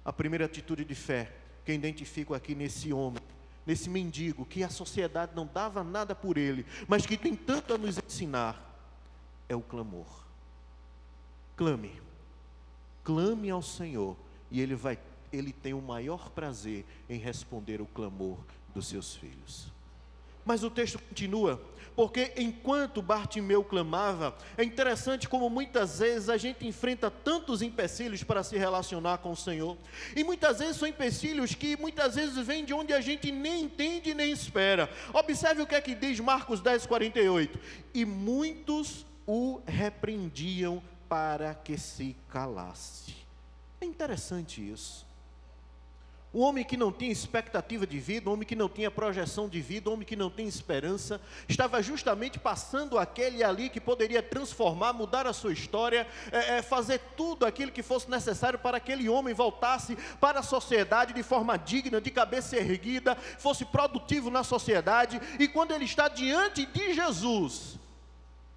[0.04, 1.32] A primeira atitude de fé
[1.64, 3.22] que identifico aqui nesse homem,
[3.68, 7.76] nesse mendigo, que a sociedade não dava nada por ele, mas que tem tanto a
[7.76, 8.58] nos ensinar,
[9.46, 10.06] é o clamor.
[11.54, 12.00] Clame.
[13.04, 14.16] Clame ao Senhor
[14.50, 14.98] e ele vai
[15.30, 18.38] ele tem o maior prazer em responder o clamor
[18.74, 19.70] dos seus filhos.
[20.48, 21.60] Mas o texto continua,
[21.94, 28.42] porque enquanto Bartimeu clamava, é interessante como muitas vezes a gente enfrenta tantos empecilhos para
[28.42, 29.76] se relacionar com o Senhor,
[30.16, 34.14] e muitas vezes são empecilhos que muitas vezes vêm de onde a gente nem entende
[34.14, 34.88] nem espera.
[35.12, 37.60] Observe o que é que diz Marcos 10, 48:
[37.92, 43.14] E muitos o repreendiam para que se calasse.
[43.82, 45.07] É interessante isso.
[46.32, 49.60] Um homem que não tinha expectativa de vida, um homem que não tinha projeção de
[49.60, 54.92] vida, um homem que não tem esperança, estava justamente passando aquele ali que poderia transformar,
[54.92, 59.08] mudar a sua história, é, é, fazer tudo aquilo que fosse necessário para que aquele
[59.08, 65.20] homem voltasse para a sociedade de forma digna, de cabeça erguida, fosse produtivo na sociedade.
[65.38, 67.78] E quando ele está diante de Jesus,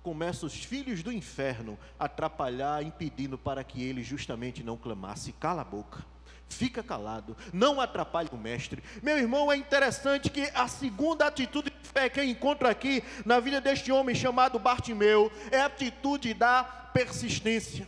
[0.01, 5.61] começam os filhos do inferno a atrapalhar, impedindo para que ele justamente não clamasse: cala
[5.61, 6.10] a boca.
[6.51, 8.83] Fica calado, não atrapalhe o mestre.
[9.01, 13.39] Meu irmão, é interessante que a segunda atitude de fé que eu encontro aqui na
[13.39, 17.87] vida deste homem chamado Bartimeu é a atitude da persistência.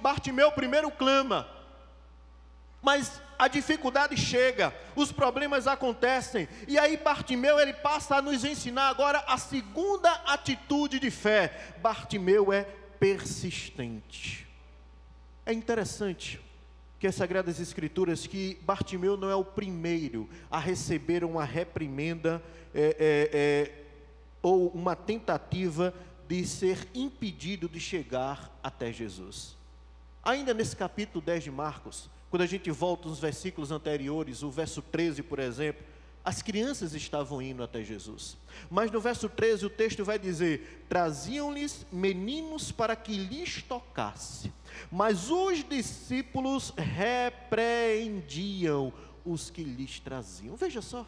[0.00, 1.46] Bartimeu primeiro clama,
[2.80, 8.88] mas a dificuldade chega, os problemas acontecem, e aí Bartimeu ele passa a nos ensinar
[8.88, 11.74] agora a segunda atitude de fé.
[11.82, 12.62] Bartimeu é
[12.98, 14.46] persistente.
[15.44, 16.40] É interessante
[17.00, 22.42] que as Sagradas Escrituras que Bartimeu não é o primeiro a receber uma reprimenda
[22.74, 23.84] é, é, é,
[24.42, 25.94] ou uma tentativa
[26.28, 29.56] de ser impedido de chegar até Jesus.
[30.22, 34.82] Ainda nesse capítulo 10 de Marcos, quando a gente volta nos versículos anteriores, o verso
[34.82, 35.82] 13, por exemplo,
[36.22, 38.36] as crianças estavam indo até Jesus.
[38.70, 44.52] Mas no verso 13 o texto vai dizer: traziam-lhes meninos para que lhes tocasse.
[44.90, 48.92] Mas os discípulos repreendiam
[49.24, 50.56] os que lhes traziam.
[50.56, 51.06] Veja só,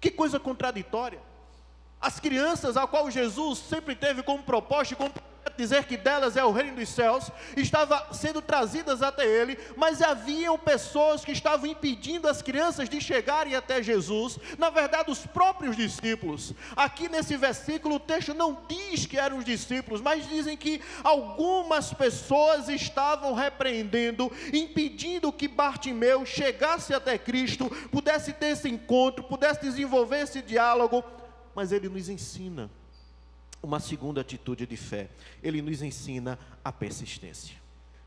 [0.00, 1.20] que coisa contraditória.
[2.00, 5.10] As crianças, a qual Jesus sempre teve como propósito, como
[5.56, 10.58] dizer que delas é o reino dos céus, estava sendo trazidas até ele, mas haviam
[10.58, 16.52] pessoas que estavam impedindo as crianças de chegarem até Jesus, na verdade, os próprios discípulos.
[16.76, 21.92] Aqui nesse versículo, o texto não diz que eram os discípulos, mas dizem que algumas
[21.92, 30.22] pessoas estavam repreendendo, impedindo que Bartimeu chegasse até Cristo, pudesse ter esse encontro, pudesse desenvolver
[30.22, 31.04] esse diálogo,
[31.54, 32.70] mas ele nos ensina
[33.62, 35.08] uma segunda atitude de fé.
[35.42, 37.56] Ele nos ensina a persistência.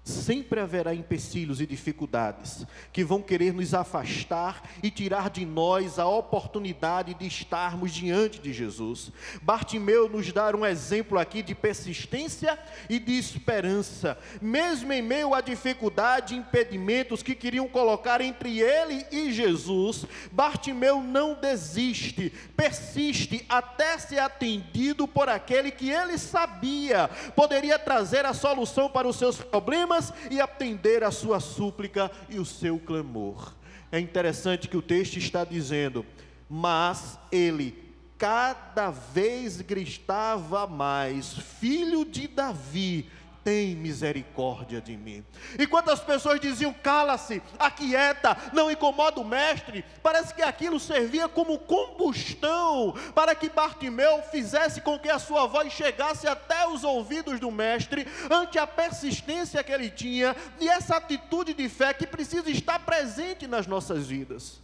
[0.03, 6.07] Sempre haverá empecilhos e dificuldades que vão querer nos afastar e tirar de nós a
[6.07, 9.11] oportunidade de estarmos diante de Jesus.
[9.43, 12.57] Bartimeu nos dá um exemplo aqui de persistência
[12.89, 19.05] e de esperança, mesmo em meio à dificuldade e impedimentos que queriam colocar entre ele
[19.11, 20.07] e Jesus.
[20.31, 28.33] Bartimeu não desiste, persiste até ser atendido por aquele que ele sabia poderia trazer a
[28.33, 29.90] solução para os seus problemas
[30.29, 33.53] e atender a sua súplica e o seu clamor.
[33.91, 36.05] É interessante que o texto está dizendo,
[36.49, 43.09] mas ele cada vez gritava mais: Filho de Davi,
[43.43, 45.25] tem misericórdia de mim.
[45.57, 51.59] E quantas pessoas diziam, cala-se, aquieta, não incomoda o mestre, parece que aquilo servia como
[51.59, 57.51] combustão para que Bartimeu fizesse com que a sua voz chegasse até os ouvidos do
[57.51, 62.79] mestre, ante a persistência que ele tinha e essa atitude de fé que precisa estar
[62.79, 64.59] presente nas nossas vidas.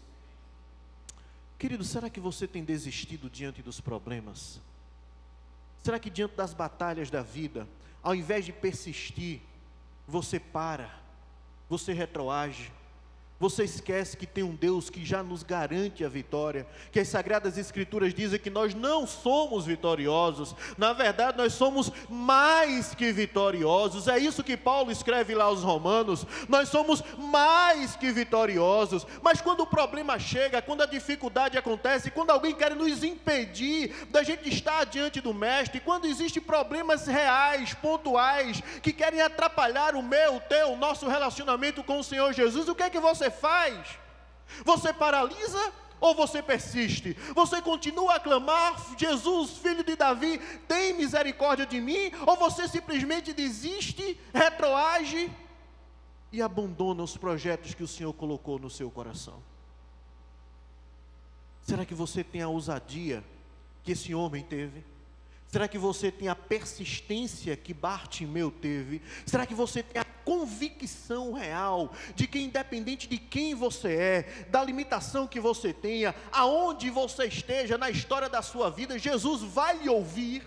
[1.58, 4.62] Querido, será que você tem desistido diante dos problemas?
[5.84, 7.68] Será que diante das batalhas da vida,
[8.04, 9.42] ao invés de persistir,
[10.08, 10.90] você para,
[11.70, 12.72] você retroage,
[13.40, 17.58] você esquece que tem um Deus que já nos garante a vitória, que as Sagradas
[17.58, 24.18] Escrituras dizem que nós não somos vitoriosos, na verdade nós somos mais que vitoriosos, é
[24.18, 29.68] isso que Paulo escreve lá aos Romanos, nós somos mais que vitoriosos, mas quando o
[29.68, 35.22] problema chega, quando a dificuldade acontece, quando alguém quer nos impedir da gente estar diante
[35.22, 40.78] do Mestre, quando existem problemas reais, pontuais, que querem atrapalhar o meu, o teu, o
[40.78, 44.00] nosso relacionamento com o Senhor Jesus, o que é que você você faz?
[44.64, 47.14] Você paralisa ou você persiste?
[47.36, 52.12] Você continua a clamar, Jesus, filho de Davi, tem misericórdia de mim?
[52.26, 55.30] Ou você simplesmente desiste, retroage
[56.32, 59.42] e abandona os projetos que o Senhor colocou no seu coração?
[61.64, 63.24] Será que você tem a ousadia
[63.84, 64.86] que esse homem teve?
[65.48, 69.02] Será que você tem a persistência que Bartimeu teve?
[69.26, 74.62] Será que você tem a convicção real de que, independente de quem você é, da
[74.62, 79.88] limitação que você tenha, aonde você esteja na história da sua vida, Jesus vai lhe
[79.88, 80.46] ouvir?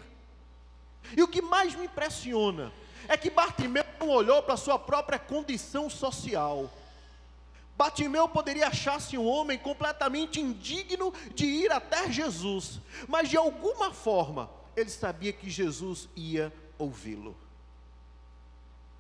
[1.17, 2.71] E o que mais me impressiona
[3.09, 6.71] é que Bartimeu não olhou para a sua própria condição social.
[7.75, 14.51] Bartimeu poderia achar-se um homem completamente indigno de ir até Jesus, mas de alguma forma,
[14.77, 17.35] ele sabia que Jesus ia ouvi-lo.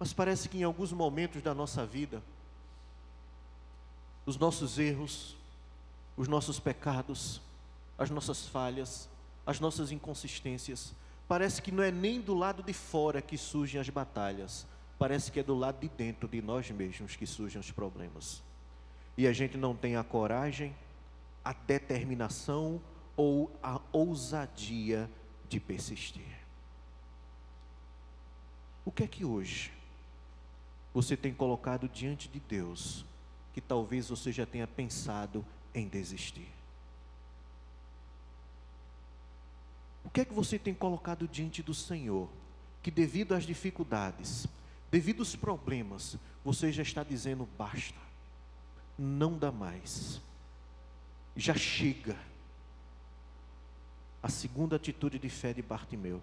[0.00, 2.22] Mas parece que em alguns momentos da nossa vida,
[4.24, 5.36] os nossos erros,
[6.16, 7.42] os nossos pecados,
[7.98, 9.10] as nossas falhas,
[9.46, 10.94] as nossas inconsistências,
[11.28, 14.66] parece que não é nem do lado de fora que surgem as batalhas,
[14.98, 18.42] parece que é do lado de dentro de nós mesmos que surgem os problemas.
[19.18, 20.74] E a gente não tem a coragem,
[21.44, 22.80] a determinação
[23.18, 25.10] ou a ousadia
[25.46, 26.38] de persistir.
[28.82, 29.78] O que é que hoje
[30.92, 33.04] você tem colocado diante de Deus
[33.52, 36.48] que talvez você já tenha pensado em desistir?
[40.04, 42.28] O que é que você tem colocado diante do Senhor
[42.82, 44.46] que, devido às dificuldades,
[44.90, 47.98] devido aos problemas, você já está dizendo basta,
[48.98, 50.20] não dá mais,
[51.36, 52.16] já chega
[54.22, 56.20] a segunda atitude de fé de Bartimeu,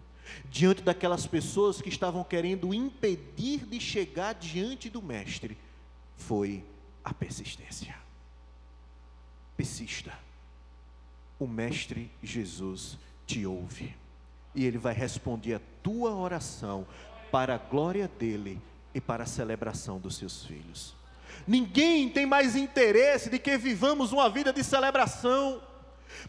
[0.50, 5.58] diante daquelas pessoas que estavam querendo impedir de chegar diante do Mestre,
[6.16, 6.64] foi
[7.04, 7.96] a persistência.
[9.56, 10.14] Persista.
[11.40, 13.96] O Mestre Jesus te ouve
[14.54, 16.86] e ele vai responder a tua oração
[17.32, 18.60] para a glória dele
[18.94, 20.96] e para a celebração dos seus filhos.
[21.46, 25.62] Ninguém tem mais interesse de que vivamos uma vida de celebração.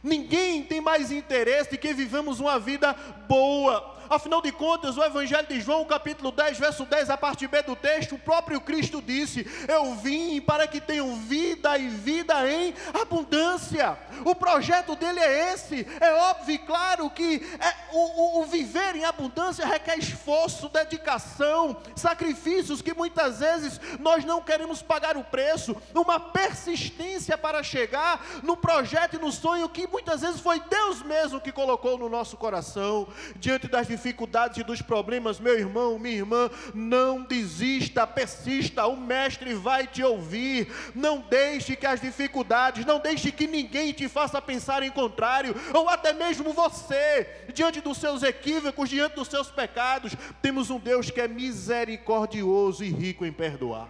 [0.03, 2.95] Ninguém tem mais interesse de que vivamos uma vida
[3.29, 3.97] boa.
[4.11, 7.76] Afinal de contas, o Evangelho de João, capítulo 10, verso 10, a parte B do
[7.76, 13.98] texto, o próprio Cristo disse: Eu vim para que tenham vida e vida em abundância.
[14.24, 15.86] O projeto dele é esse.
[16.00, 21.76] É óbvio e claro que é, o, o, o viver em abundância requer esforço, dedicação,
[21.94, 28.56] sacrifícios que muitas vezes nós não queremos pagar o preço, uma persistência para chegar no
[28.56, 33.06] projeto e no sonho que muitas vezes foi Deus mesmo que colocou no nosso coração.
[33.36, 39.55] Diante das dificuldades e dos problemas, meu irmão, minha irmã, não desista, persista, o Mestre
[39.55, 40.72] vai te ouvir.
[40.94, 45.88] Não deixe que as dificuldades, não deixe que ninguém te faça pensar em contrário, ou
[45.88, 50.14] até mesmo você, diante dos seus equívocos, diante dos seus pecados.
[50.40, 53.88] Temos um Deus que é misericordioso e rico em perdoar.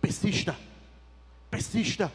[0.00, 0.56] Persista,
[1.50, 2.10] persista.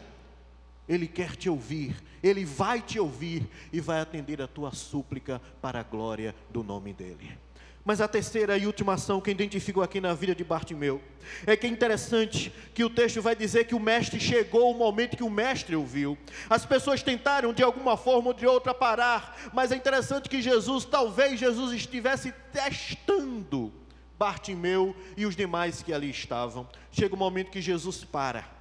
[0.88, 5.80] Ele quer te ouvir, Ele vai te ouvir e vai atender a tua súplica para
[5.80, 7.46] a glória do nome dEle.
[7.86, 11.00] Mas a terceira e última ação que identifico aqui na vida de Bartimeu
[11.46, 15.16] é que é interessante que o texto vai dizer que o mestre chegou o momento
[15.16, 16.18] que o mestre ouviu.
[16.50, 20.84] As pessoas tentaram de alguma forma ou de outra parar, mas é interessante que Jesus,
[20.84, 23.72] talvez Jesus estivesse testando
[24.18, 26.68] Bartimeu e os demais que ali estavam.
[26.92, 28.55] Chega o momento que Jesus para.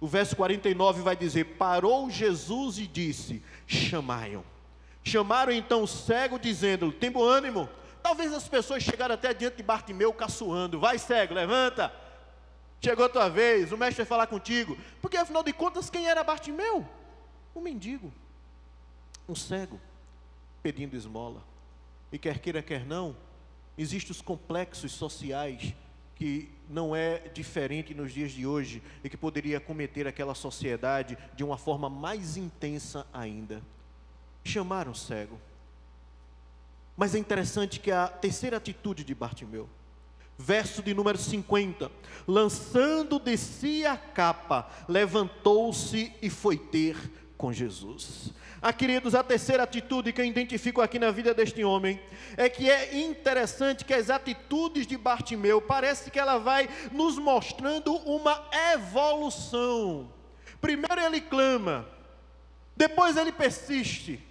[0.00, 4.44] O verso 49 vai dizer: Parou Jesus e disse: Chamai-o.
[5.04, 7.68] Chamaram então o cego, dizendo: Tem bom ânimo
[8.02, 10.80] Talvez as pessoas chegaram até diante de Bartimeu caçoando.
[10.80, 11.92] Vai cego, levanta.
[12.80, 14.76] Chegou a tua vez, o mestre vai falar contigo.
[15.02, 16.86] Porque afinal de contas, quem era Bartimeu?
[17.54, 18.12] Um mendigo,
[19.28, 19.78] um cego,
[20.62, 21.44] pedindo esmola.
[22.10, 23.14] E quer queira, quer não,
[23.76, 25.74] existem os complexos sociais
[26.20, 31.42] que não é diferente nos dias de hoje e que poderia cometer aquela sociedade de
[31.42, 33.60] uma forma mais intensa ainda.
[34.44, 35.40] Chamaram o cego
[37.00, 39.66] mas é interessante que a terceira atitude de Bartimeu,
[40.36, 41.90] verso de número 50,
[42.28, 46.94] lançando de si a capa, levantou-se e foi ter
[47.40, 48.34] com Jesus.
[48.60, 51.98] Ah, queridos, a terceira atitude que eu identifico aqui na vida deste homem
[52.36, 57.94] é que é interessante que as atitudes de Bartimeu parece que ela vai nos mostrando
[57.96, 60.12] uma evolução.
[60.60, 61.88] Primeiro ele clama,
[62.76, 64.22] depois ele persiste.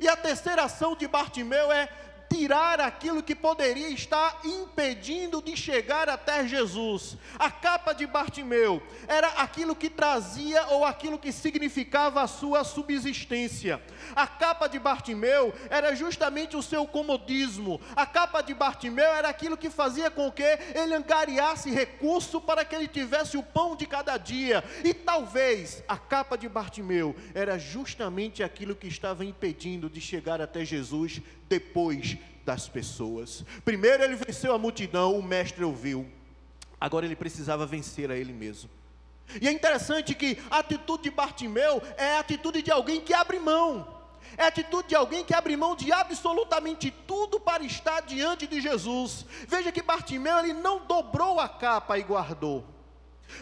[0.00, 1.90] E a terceira ação de Bartimeu é
[2.28, 7.16] tirar aquilo que poderia estar impedindo de chegar até Jesus.
[7.38, 13.82] A capa de Bartimeu era aquilo que trazia ou aquilo que significava a sua subsistência.
[14.14, 17.80] A capa de Bartimeu era justamente o seu comodismo.
[17.94, 20.42] A capa de Bartimeu era aquilo que fazia com que
[20.74, 24.62] ele angariasse recurso para que ele tivesse o pão de cada dia.
[24.84, 30.64] E talvez a capa de Bartimeu era justamente aquilo que estava impedindo de chegar até
[30.64, 33.44] Jesus depois das pessoas.
[33.64, 36.06] Primeiro ele venceu a multidão, o mestre ouviu.
[36.80, 38.70] Agora ele precisava vencer a ele mesmo.
[39.40, 43.38] E é interessante que a atitude de Bartimeu é a atitude de alguém que abre
[43.38, 43.94] mão.
[44.36, 48.60] É a atitude de alguém que abre mão de absolutamente tudo para estar diante de
[48.60, 49.24] Jesus.
[49.48, 52.75] Veja que Bartimeu ele não dobrou a capa e guardou.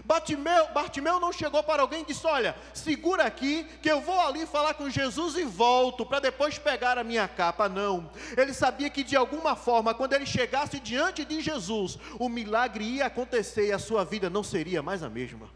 [0.04, 4.46] Bartimeu, Bartimeu não chegou para alguém e disse: Olha, segura aqui, que eu vou ali
[4.46, 7.68] falar com Jesus e volto, para depois pegar a minha capa.
[7.68, 12.84] Não, ele sabia que de alguma forma, quando ele chegasse diante de Jesus, o milagre
[12.84, 15.48] ia acontecer e a sua vida não seria mais a mesma.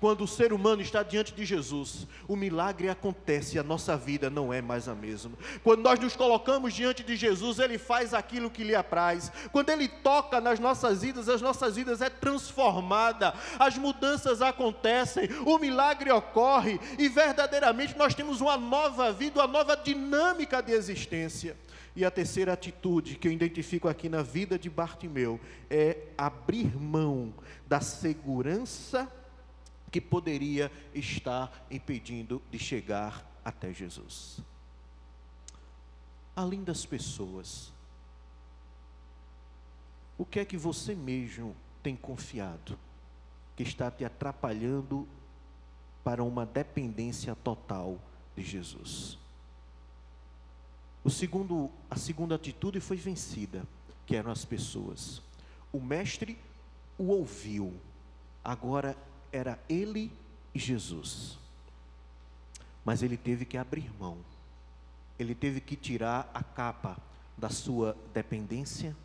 [0.00, 4.30] Quando o ser humano está diante de Jesus, o milagre acontece e a nossa vida
[4.30, 5.32] não é mais a mesma.
[5.64, 9.32] Quando nós nos colocamos diante de Jesus, Ele faz aquilo que lhe apraz.
[9.50, 15.58] Quando Ele toca nas nossas vidas, as nossas vidas é transformada, as mudanças acontecem, o
[15.58, 21.56] milagre ocorre e verdadeiramente nós temos uma nova vida, uma nova dinâmica de existência.
[21.96, 27.34] E a terceira atitude que eu identifico aqui na vida de Bartimeu é abrir mão
[27.66, 29.10] da segurança
[29.90, 34.40] que poderia estar impedindo de chegar até Jesus.
[36.36, 37.72] Além das pessoas,
[40.16, 42.78] o que é que você mesmo tem confiado
[43.56, 45.08] que está te atrapalhando
[46.04, 47.98] para uma dependência total
[48.36, 49.18] de Jesus?
[51.02, 53.64] O segundo, a segunda atitude foi vencida,
[54.04, 55.22] que eram as pessoas.
[55.72, 56.38] O mestre
[56.98, 57.72] o ouviu,
[58.44, 58.96] agora
[59.32, 60.12] era ele
[60.54, 61.38] e Jesus.
[62.84, 64.18] Mas ele teve que abrir mão,
[65.18, 66.96] ele teve que tirar a capa
[67.36, 68.96] da sua dependência,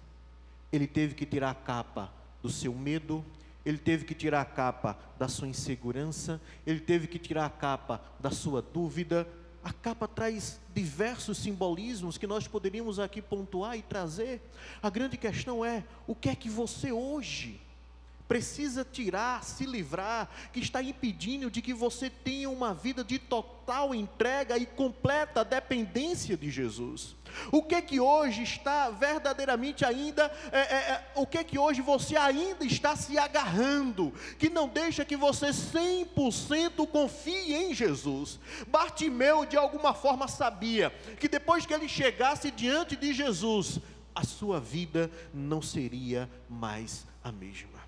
[0.72, 2.12] ele teve que tirar a capa
[2.42, 3.24] do seu medo,
[3.66, 8.02] ele teve que tirar a capa da sua insegurança, ele teve que tirar a capa
[8.20, 9.28] da sua dúvida.
[9.64, 14.42] A capa traz diversos simbolismos que nós poderíamos aqui pontuar e trazer.
[14.82, 17.62] A grande questão é: o que é que você hoje
[18.34, 23.94] precisa tirar, se livrar, que está impedindo de que você tenha uma vida de total
[23.94, 27.16] entrega e completa dependência de Jesus?
[27.52, 32.18] O que que hoje está verdadeiramente ainda, é, é, é, o que que hoje você
[32.18, 38.40] ainda está se agarrando, que não deixa que você 100% confie em Jesus?
[38.68, 43.80] Bartimeu de alguma forma sabia que depois que ele chegasse diante de Jesus,
[44.16, 47.83] a sua vida não seria mais a mesma.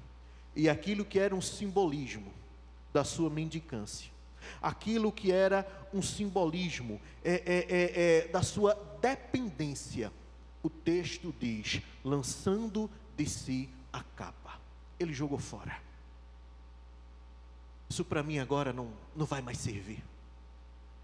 [0.55, 2.31] E aquilo que era um simbolismo
[2.93, 4.09] da sua mendicância,
[4.61, 10.11] aquilo que era um simbolismo é, é, é, é, da sua dependência,
[10.63, 14.59] o texto diz: lançando de si a capa,
[14.99, 15.77] ele jogou fora.
[17.89, 20.03] Isso para mim agora não, não vai mais servir.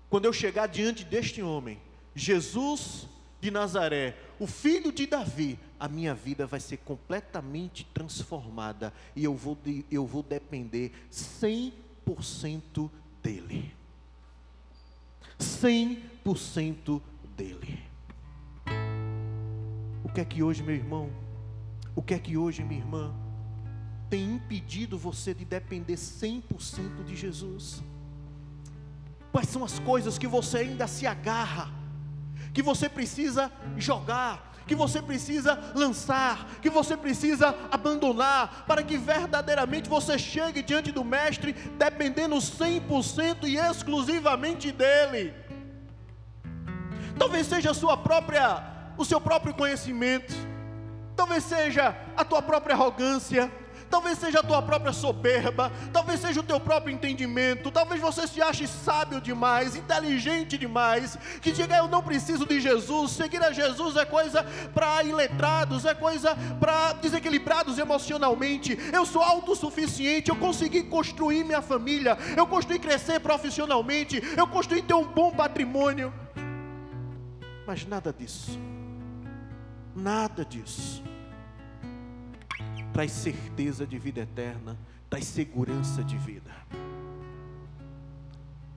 [0.10, 1.80] Quando eu chegar diante deste homem,
[2.16, 3.08] Jesus
[3.42, 9.36] de Nazaré, o filho de Davi, a minha vida vai ser completamente transformada e eu
[9.36, 9.58] vou,
[9.89, 12.89] eu vou depender 100%
[13.24, 13.74] dele.
[15.39, 17.02] 100%
[17.36, 17.80] dele.
[20.04, 21.10] O que é que hoje, meu irmão,
[21.96, 23.12] o que é que hoje, minha irmã,
[24.08, 27.82] tem impedido você de depender 100% de Jesus?
[29.32, 31.81] Quais são as coisas que você ainda se agarra?
[32.54, 39.89] Que você precisa jogar, que você precisa lançar, que você precisa abandonar, para que verdadeiramente
[39.89, 45.34] você chegue diante do Mestre, dependendo 100% e exclusivamente dEle.
[47.18, 48.64] Talvez seja sua própria,
[48.98, 50.34] o seu próprio conhecimento,
[51.16, 53.52] talvez seja a tua própria arrogância,
[53.92, 58.42] talvez seja a tua própria soberba, talvez seja o teu próprio entendimento, talvez você se
[58.42, 63.98] ache sábio demais, inteligente demais, que diga eu não preciso de Jesus, seguir a Jesus
[63.98, 71.44] é coisa para iletrados, é coisa para desequilibrados emocionalmente, eu sou autossuficiente, eu consegui construir
[71.44, 76.14] minha família, eu construí crescer profissionalmente, eu construí ter um bom patrimônio,
[77.68, 78.58] mas nada disso,
[79.94, 81.04] nada disso
[82.94, 84.78] traz certeza de vida eterna,
[85.10, 86.52] traz segurança de vida.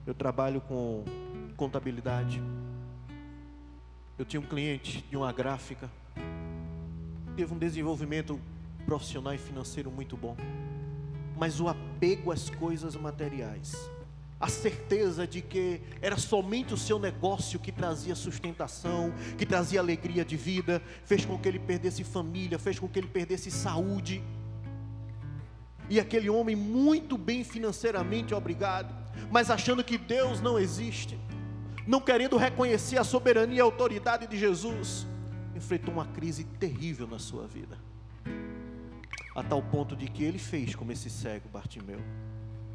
[0.05, 1.03] Eu trabalho com
[1.57, 2.41] contabilidade.
[4.17, 5.89] Eu tinha um cliente de uma gráfica,
[7.35, 8.39] teve um desenvolvimento
[8.85, 10.37] profissional e financeiro muito bom,
[11.37, 13.75] mas o apego às coisas materiais
[14.45, 20.23] a certeza de que era somente o seu negócio que trazia sustentação, que trazia alegria
[20.23, 24.23] de vida, fez com que ele perdesse família, fez com que ele perdesse saúde.
[25.89, 28.95] E aquele homem, muito bem financeiramente, obrigado,
[29.31, 31.19] mas achando que Deus não existe,
[31.87, 35.07] não querendo reconhecer a soberania e autoridade de Jesus,
[35.55, 37.79] enfrentou uma crise terrível na sua vida,
[39.35, 41.99] a tal ponto de que ele fez como esse cego Bartimeu,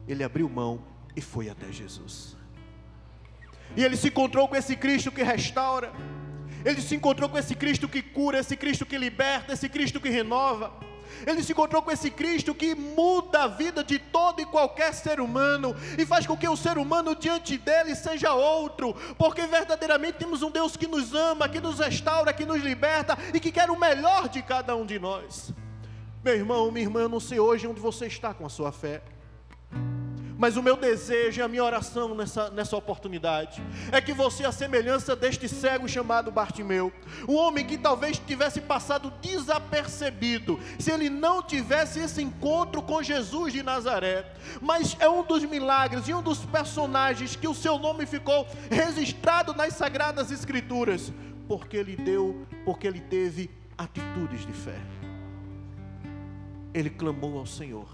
[0.09, 2.37] ele abriu mão e foi até Jesus.
[3.77, 5.93] E ele se encontrou com esse Cristo que restaura,
[6.65, 10.09] ele se encontrou com esse Cristo que cura, esse Cristo que liberta, esse Cristo que
[10.09, 10.73] renova.
[11.27, 15.21] Ele se encontrou com esse Cristo que muda a vida de todo e qualquer ser
[15.21, 20.43] humano e faz com que o ser humano diante dele seja outro, porque verdadeiramente temos
[20.43, 23.79] um Deus que nos ama, que nos restaura, que nos liberta e que quer o
[23.79, 25.53] melhor de cada um de nós.
[26.23, 29.03] Meu irmão, minha irmã, não sei hoje onde você está com a sua fé.
[30.41, 33.63] Mas o meu desejo e a minha oração nessa, nessa oportunidade
[33.93, 36.91] é que você, a semelhança deste cego chamado Bartimeu,
[37.29, 43.53] um homem que talvez tivesse passado desapercebido, se ele não tivesse esse encontro com Jesus
[43.53, 44.33] de Nazaré,
[44.63, 49.53] mas é um dos milagres e um dos personagens que o seu nome ficou registrado
[49.53, 51.13] nas Sagradas Escrituras,
[51.47, 54.81] porque ele deu, porque ele teve atitudes de fé.
[56.73, 57.87] Ele clamou ao Senhor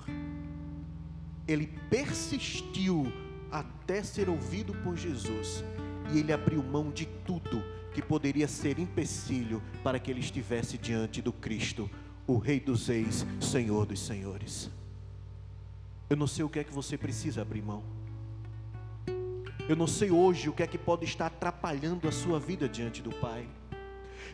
[1.46, 3.12] ele persistiu
[3.50, 5.64] até ser ouvido por Jesus
[6.12, 7.62] e ele abriu mão de tudo
[7.94, 11.88] que poderia ser empecilho para que ele estivesse diante do Cristo,
[12.26, 14.70] o Rei dos Reis, Senhor dos Senhores.
[16.10, 17.82] Eu não sei o que é que você precisa abrir mão.
[19.68, 23.02] Eu não sei hoje o que é que pode estar atrapalhando a sua vida diante
[23.02, 23.48] do Pai.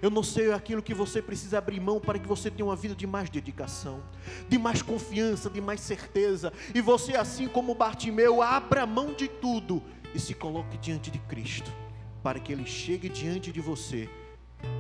[0.03, 2.93] Eu não sei aquilo que você precisa abrir mão para que você tenha uma vida
[2.93, 4.03] de mais dedicação,
[4.49, 6.53] de mais confiança, de mais certeza.
[6.75, 9.81] E você, assim como Bartimeu, abra mão de tudo
[10.13, 11.73] e se coloque diante de Cristo,
[12.21, 14.11] para que Ele chegue diante de você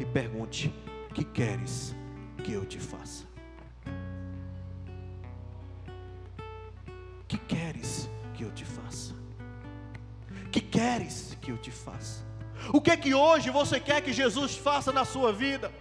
[0.00, 0.74] e pergunte:
[1.14, 1.94] Que queres
[2.42, 3.24] que eu te faça?
[7.28, 9.14] Que queres que eu te faça?
[10.50, 12.21] Que queres que eu te faça?
[12.70, 15.72] O que é que hoje você quer que Jesus faça na sua vida?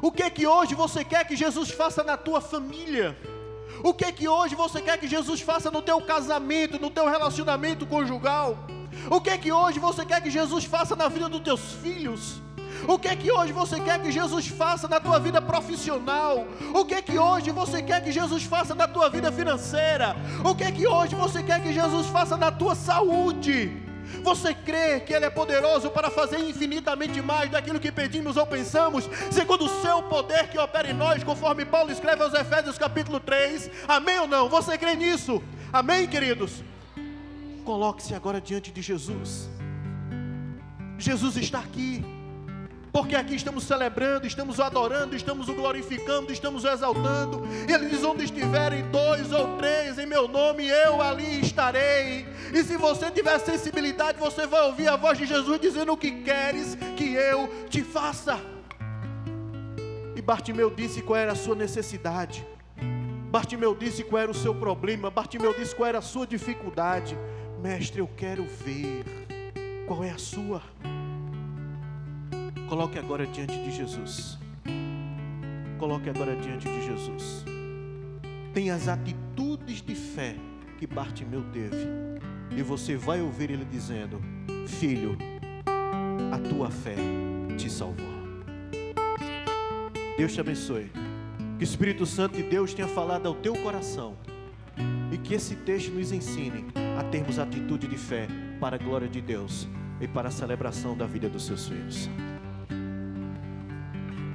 [0.00, 3.16] O que é que hoje você quer que Jesus faça na tua família?
[3.82, 7.86] O que que hoje você quer que Jesus faça no teu casamento, no teu relacionamento
[7.86, 8.58] conjugal?
[9.10, 12.40] O que que hoje você quer que Jesus faça na vida dos teus filhos?
[12.86, 16.46] O que que hoje você quer que Jesus faça na tua vida profissional?
[16.74, 20.16] O que que hoje você quer que Jesus faça na tua vida financeira?
[20.44, 23.85] O que que hoje você quer que Jesus faça na tua saúde?
[24.22, 29.08] Você crê que Ele é poderoso para fazer infinitamente mais daquilo que pedimos ou pensamos,
[29.30, 33.70] segundo o seu poder que opera em nós, conforme Paulo escreve aos Efésios capítulo 3?
[33.88, 34.48] Amém ou não?
[34.48, 35.42] Você crê nisso?
[35.72, 36.62] Amém, queridos?
[37.64, 39.48] Coloque-se agora diante de Jesus.
[40.98, 42.04] Jesus está aqui
[42.96, 47.42] porque aqui estamos celebrando, estamos adorando, estamos o glorificando, estamos o exaltando.
[47.68, 52.26] Ele diz: onde estiverem dois ou três em meu nome, eu ali estarei.
[52.54, 56.22] E se você tiver sensibilidade, você vai ouvir a voz de Jesus dizendo o que
[56.22, 58.40] queres que eu te faça.
[60.16, 62.46] E Bartimeu disse qual era a sua necessidade.
[63.30, 65.10] Bartimeu disse qual era o seu problema.
[65.10, 67.14] Bartimeu disse qual era a sua dificuldade.
[67.62, 69.04] Mestre, eu quero ver
[69.86, 70.62] qual é a sua.
[72.68, 74.38] Coloque agora diante de Jesus.
[75.78, 77.44] Coloque agora diante de Jesus.
[78.52, 80.34] Tem as atitudes de fé
[80.76, 81.76] que Bartimeu teve.
[82.50, 84.20] E você vai ouvir ele dizendo:
[84.66, 85.16] Filho,
[86.32, 86.96] a tua fé
[87.56, 88.04] te salvou.
[90.18, 90.90] Deus te abençoe.
[91.58, 94.16] Que o Espírito Santo de Deus tenha falado ao teu coração.
[95.12, 96.64] E que esse texto nos ensine
[96.98, 98.26] a termos atitude de fé
[98.58, 99.68] para a glória de Deus
[100.00, 102.10] e para a celebração da vida dos seus filhos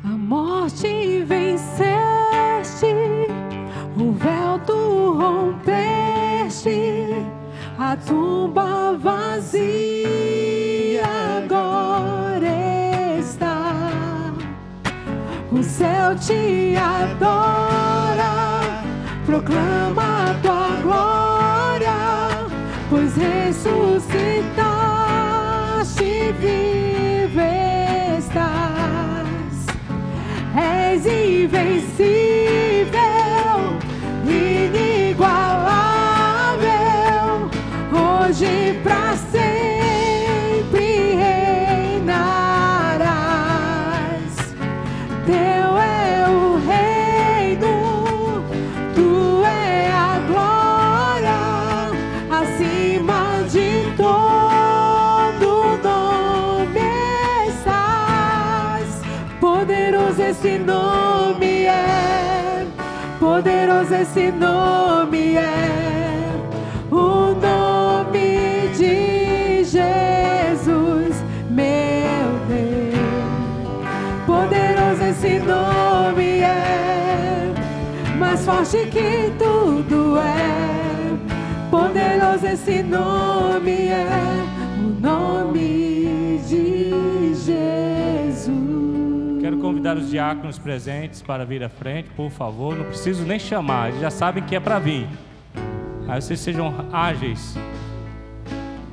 [0.10, 2.88] morte venceste,
[3.97, 6.72] o véu tu rompeste,
[7.78, 9.62] a tumba vazia
[11.38, 12.47] agora
[13.20, 13.76] está.
[15.52, 18.62] O céu te adora,
[19.26, 21.93] proclama a tua glória,
[22.89, 24.80] pois ressuscitaste
[31.04, 32.91] és invencível,
[34.26, 35.49] inigualável,
[37.91, 39.11] hoje para
[63.93, 66.31] esse nome é
[66.89, 74.25] o nome de Jesus, meu Deus.
[74.25, 77.53] Poderoso esse nome é,
[78.17, 81.69] mais forte que tudo é.
[81.69, 84.07] Poderoso esse nome é,
[84.79, 87.80] o nome de Jesus.
[89.41, 92.75] Quero convidar os diáconos presentes para vir à frente, por favor.
[92.75, 95.07] Não preciso nem chamar, eles já sabem que é para vir.
[96.07, 97.57] Aí vocês sejam ágeis.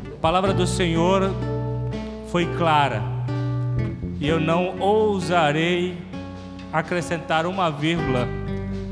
[0.06, 1.30] A palavra do Senhor
[2.28, 3.02] foi clara.
[4.18, 5.98] E eu não ousarei
[6.72, 8.26] acrescentar uma vírgula,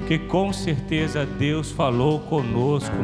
[0.06, 2.94] que com certeza Deus falou conosco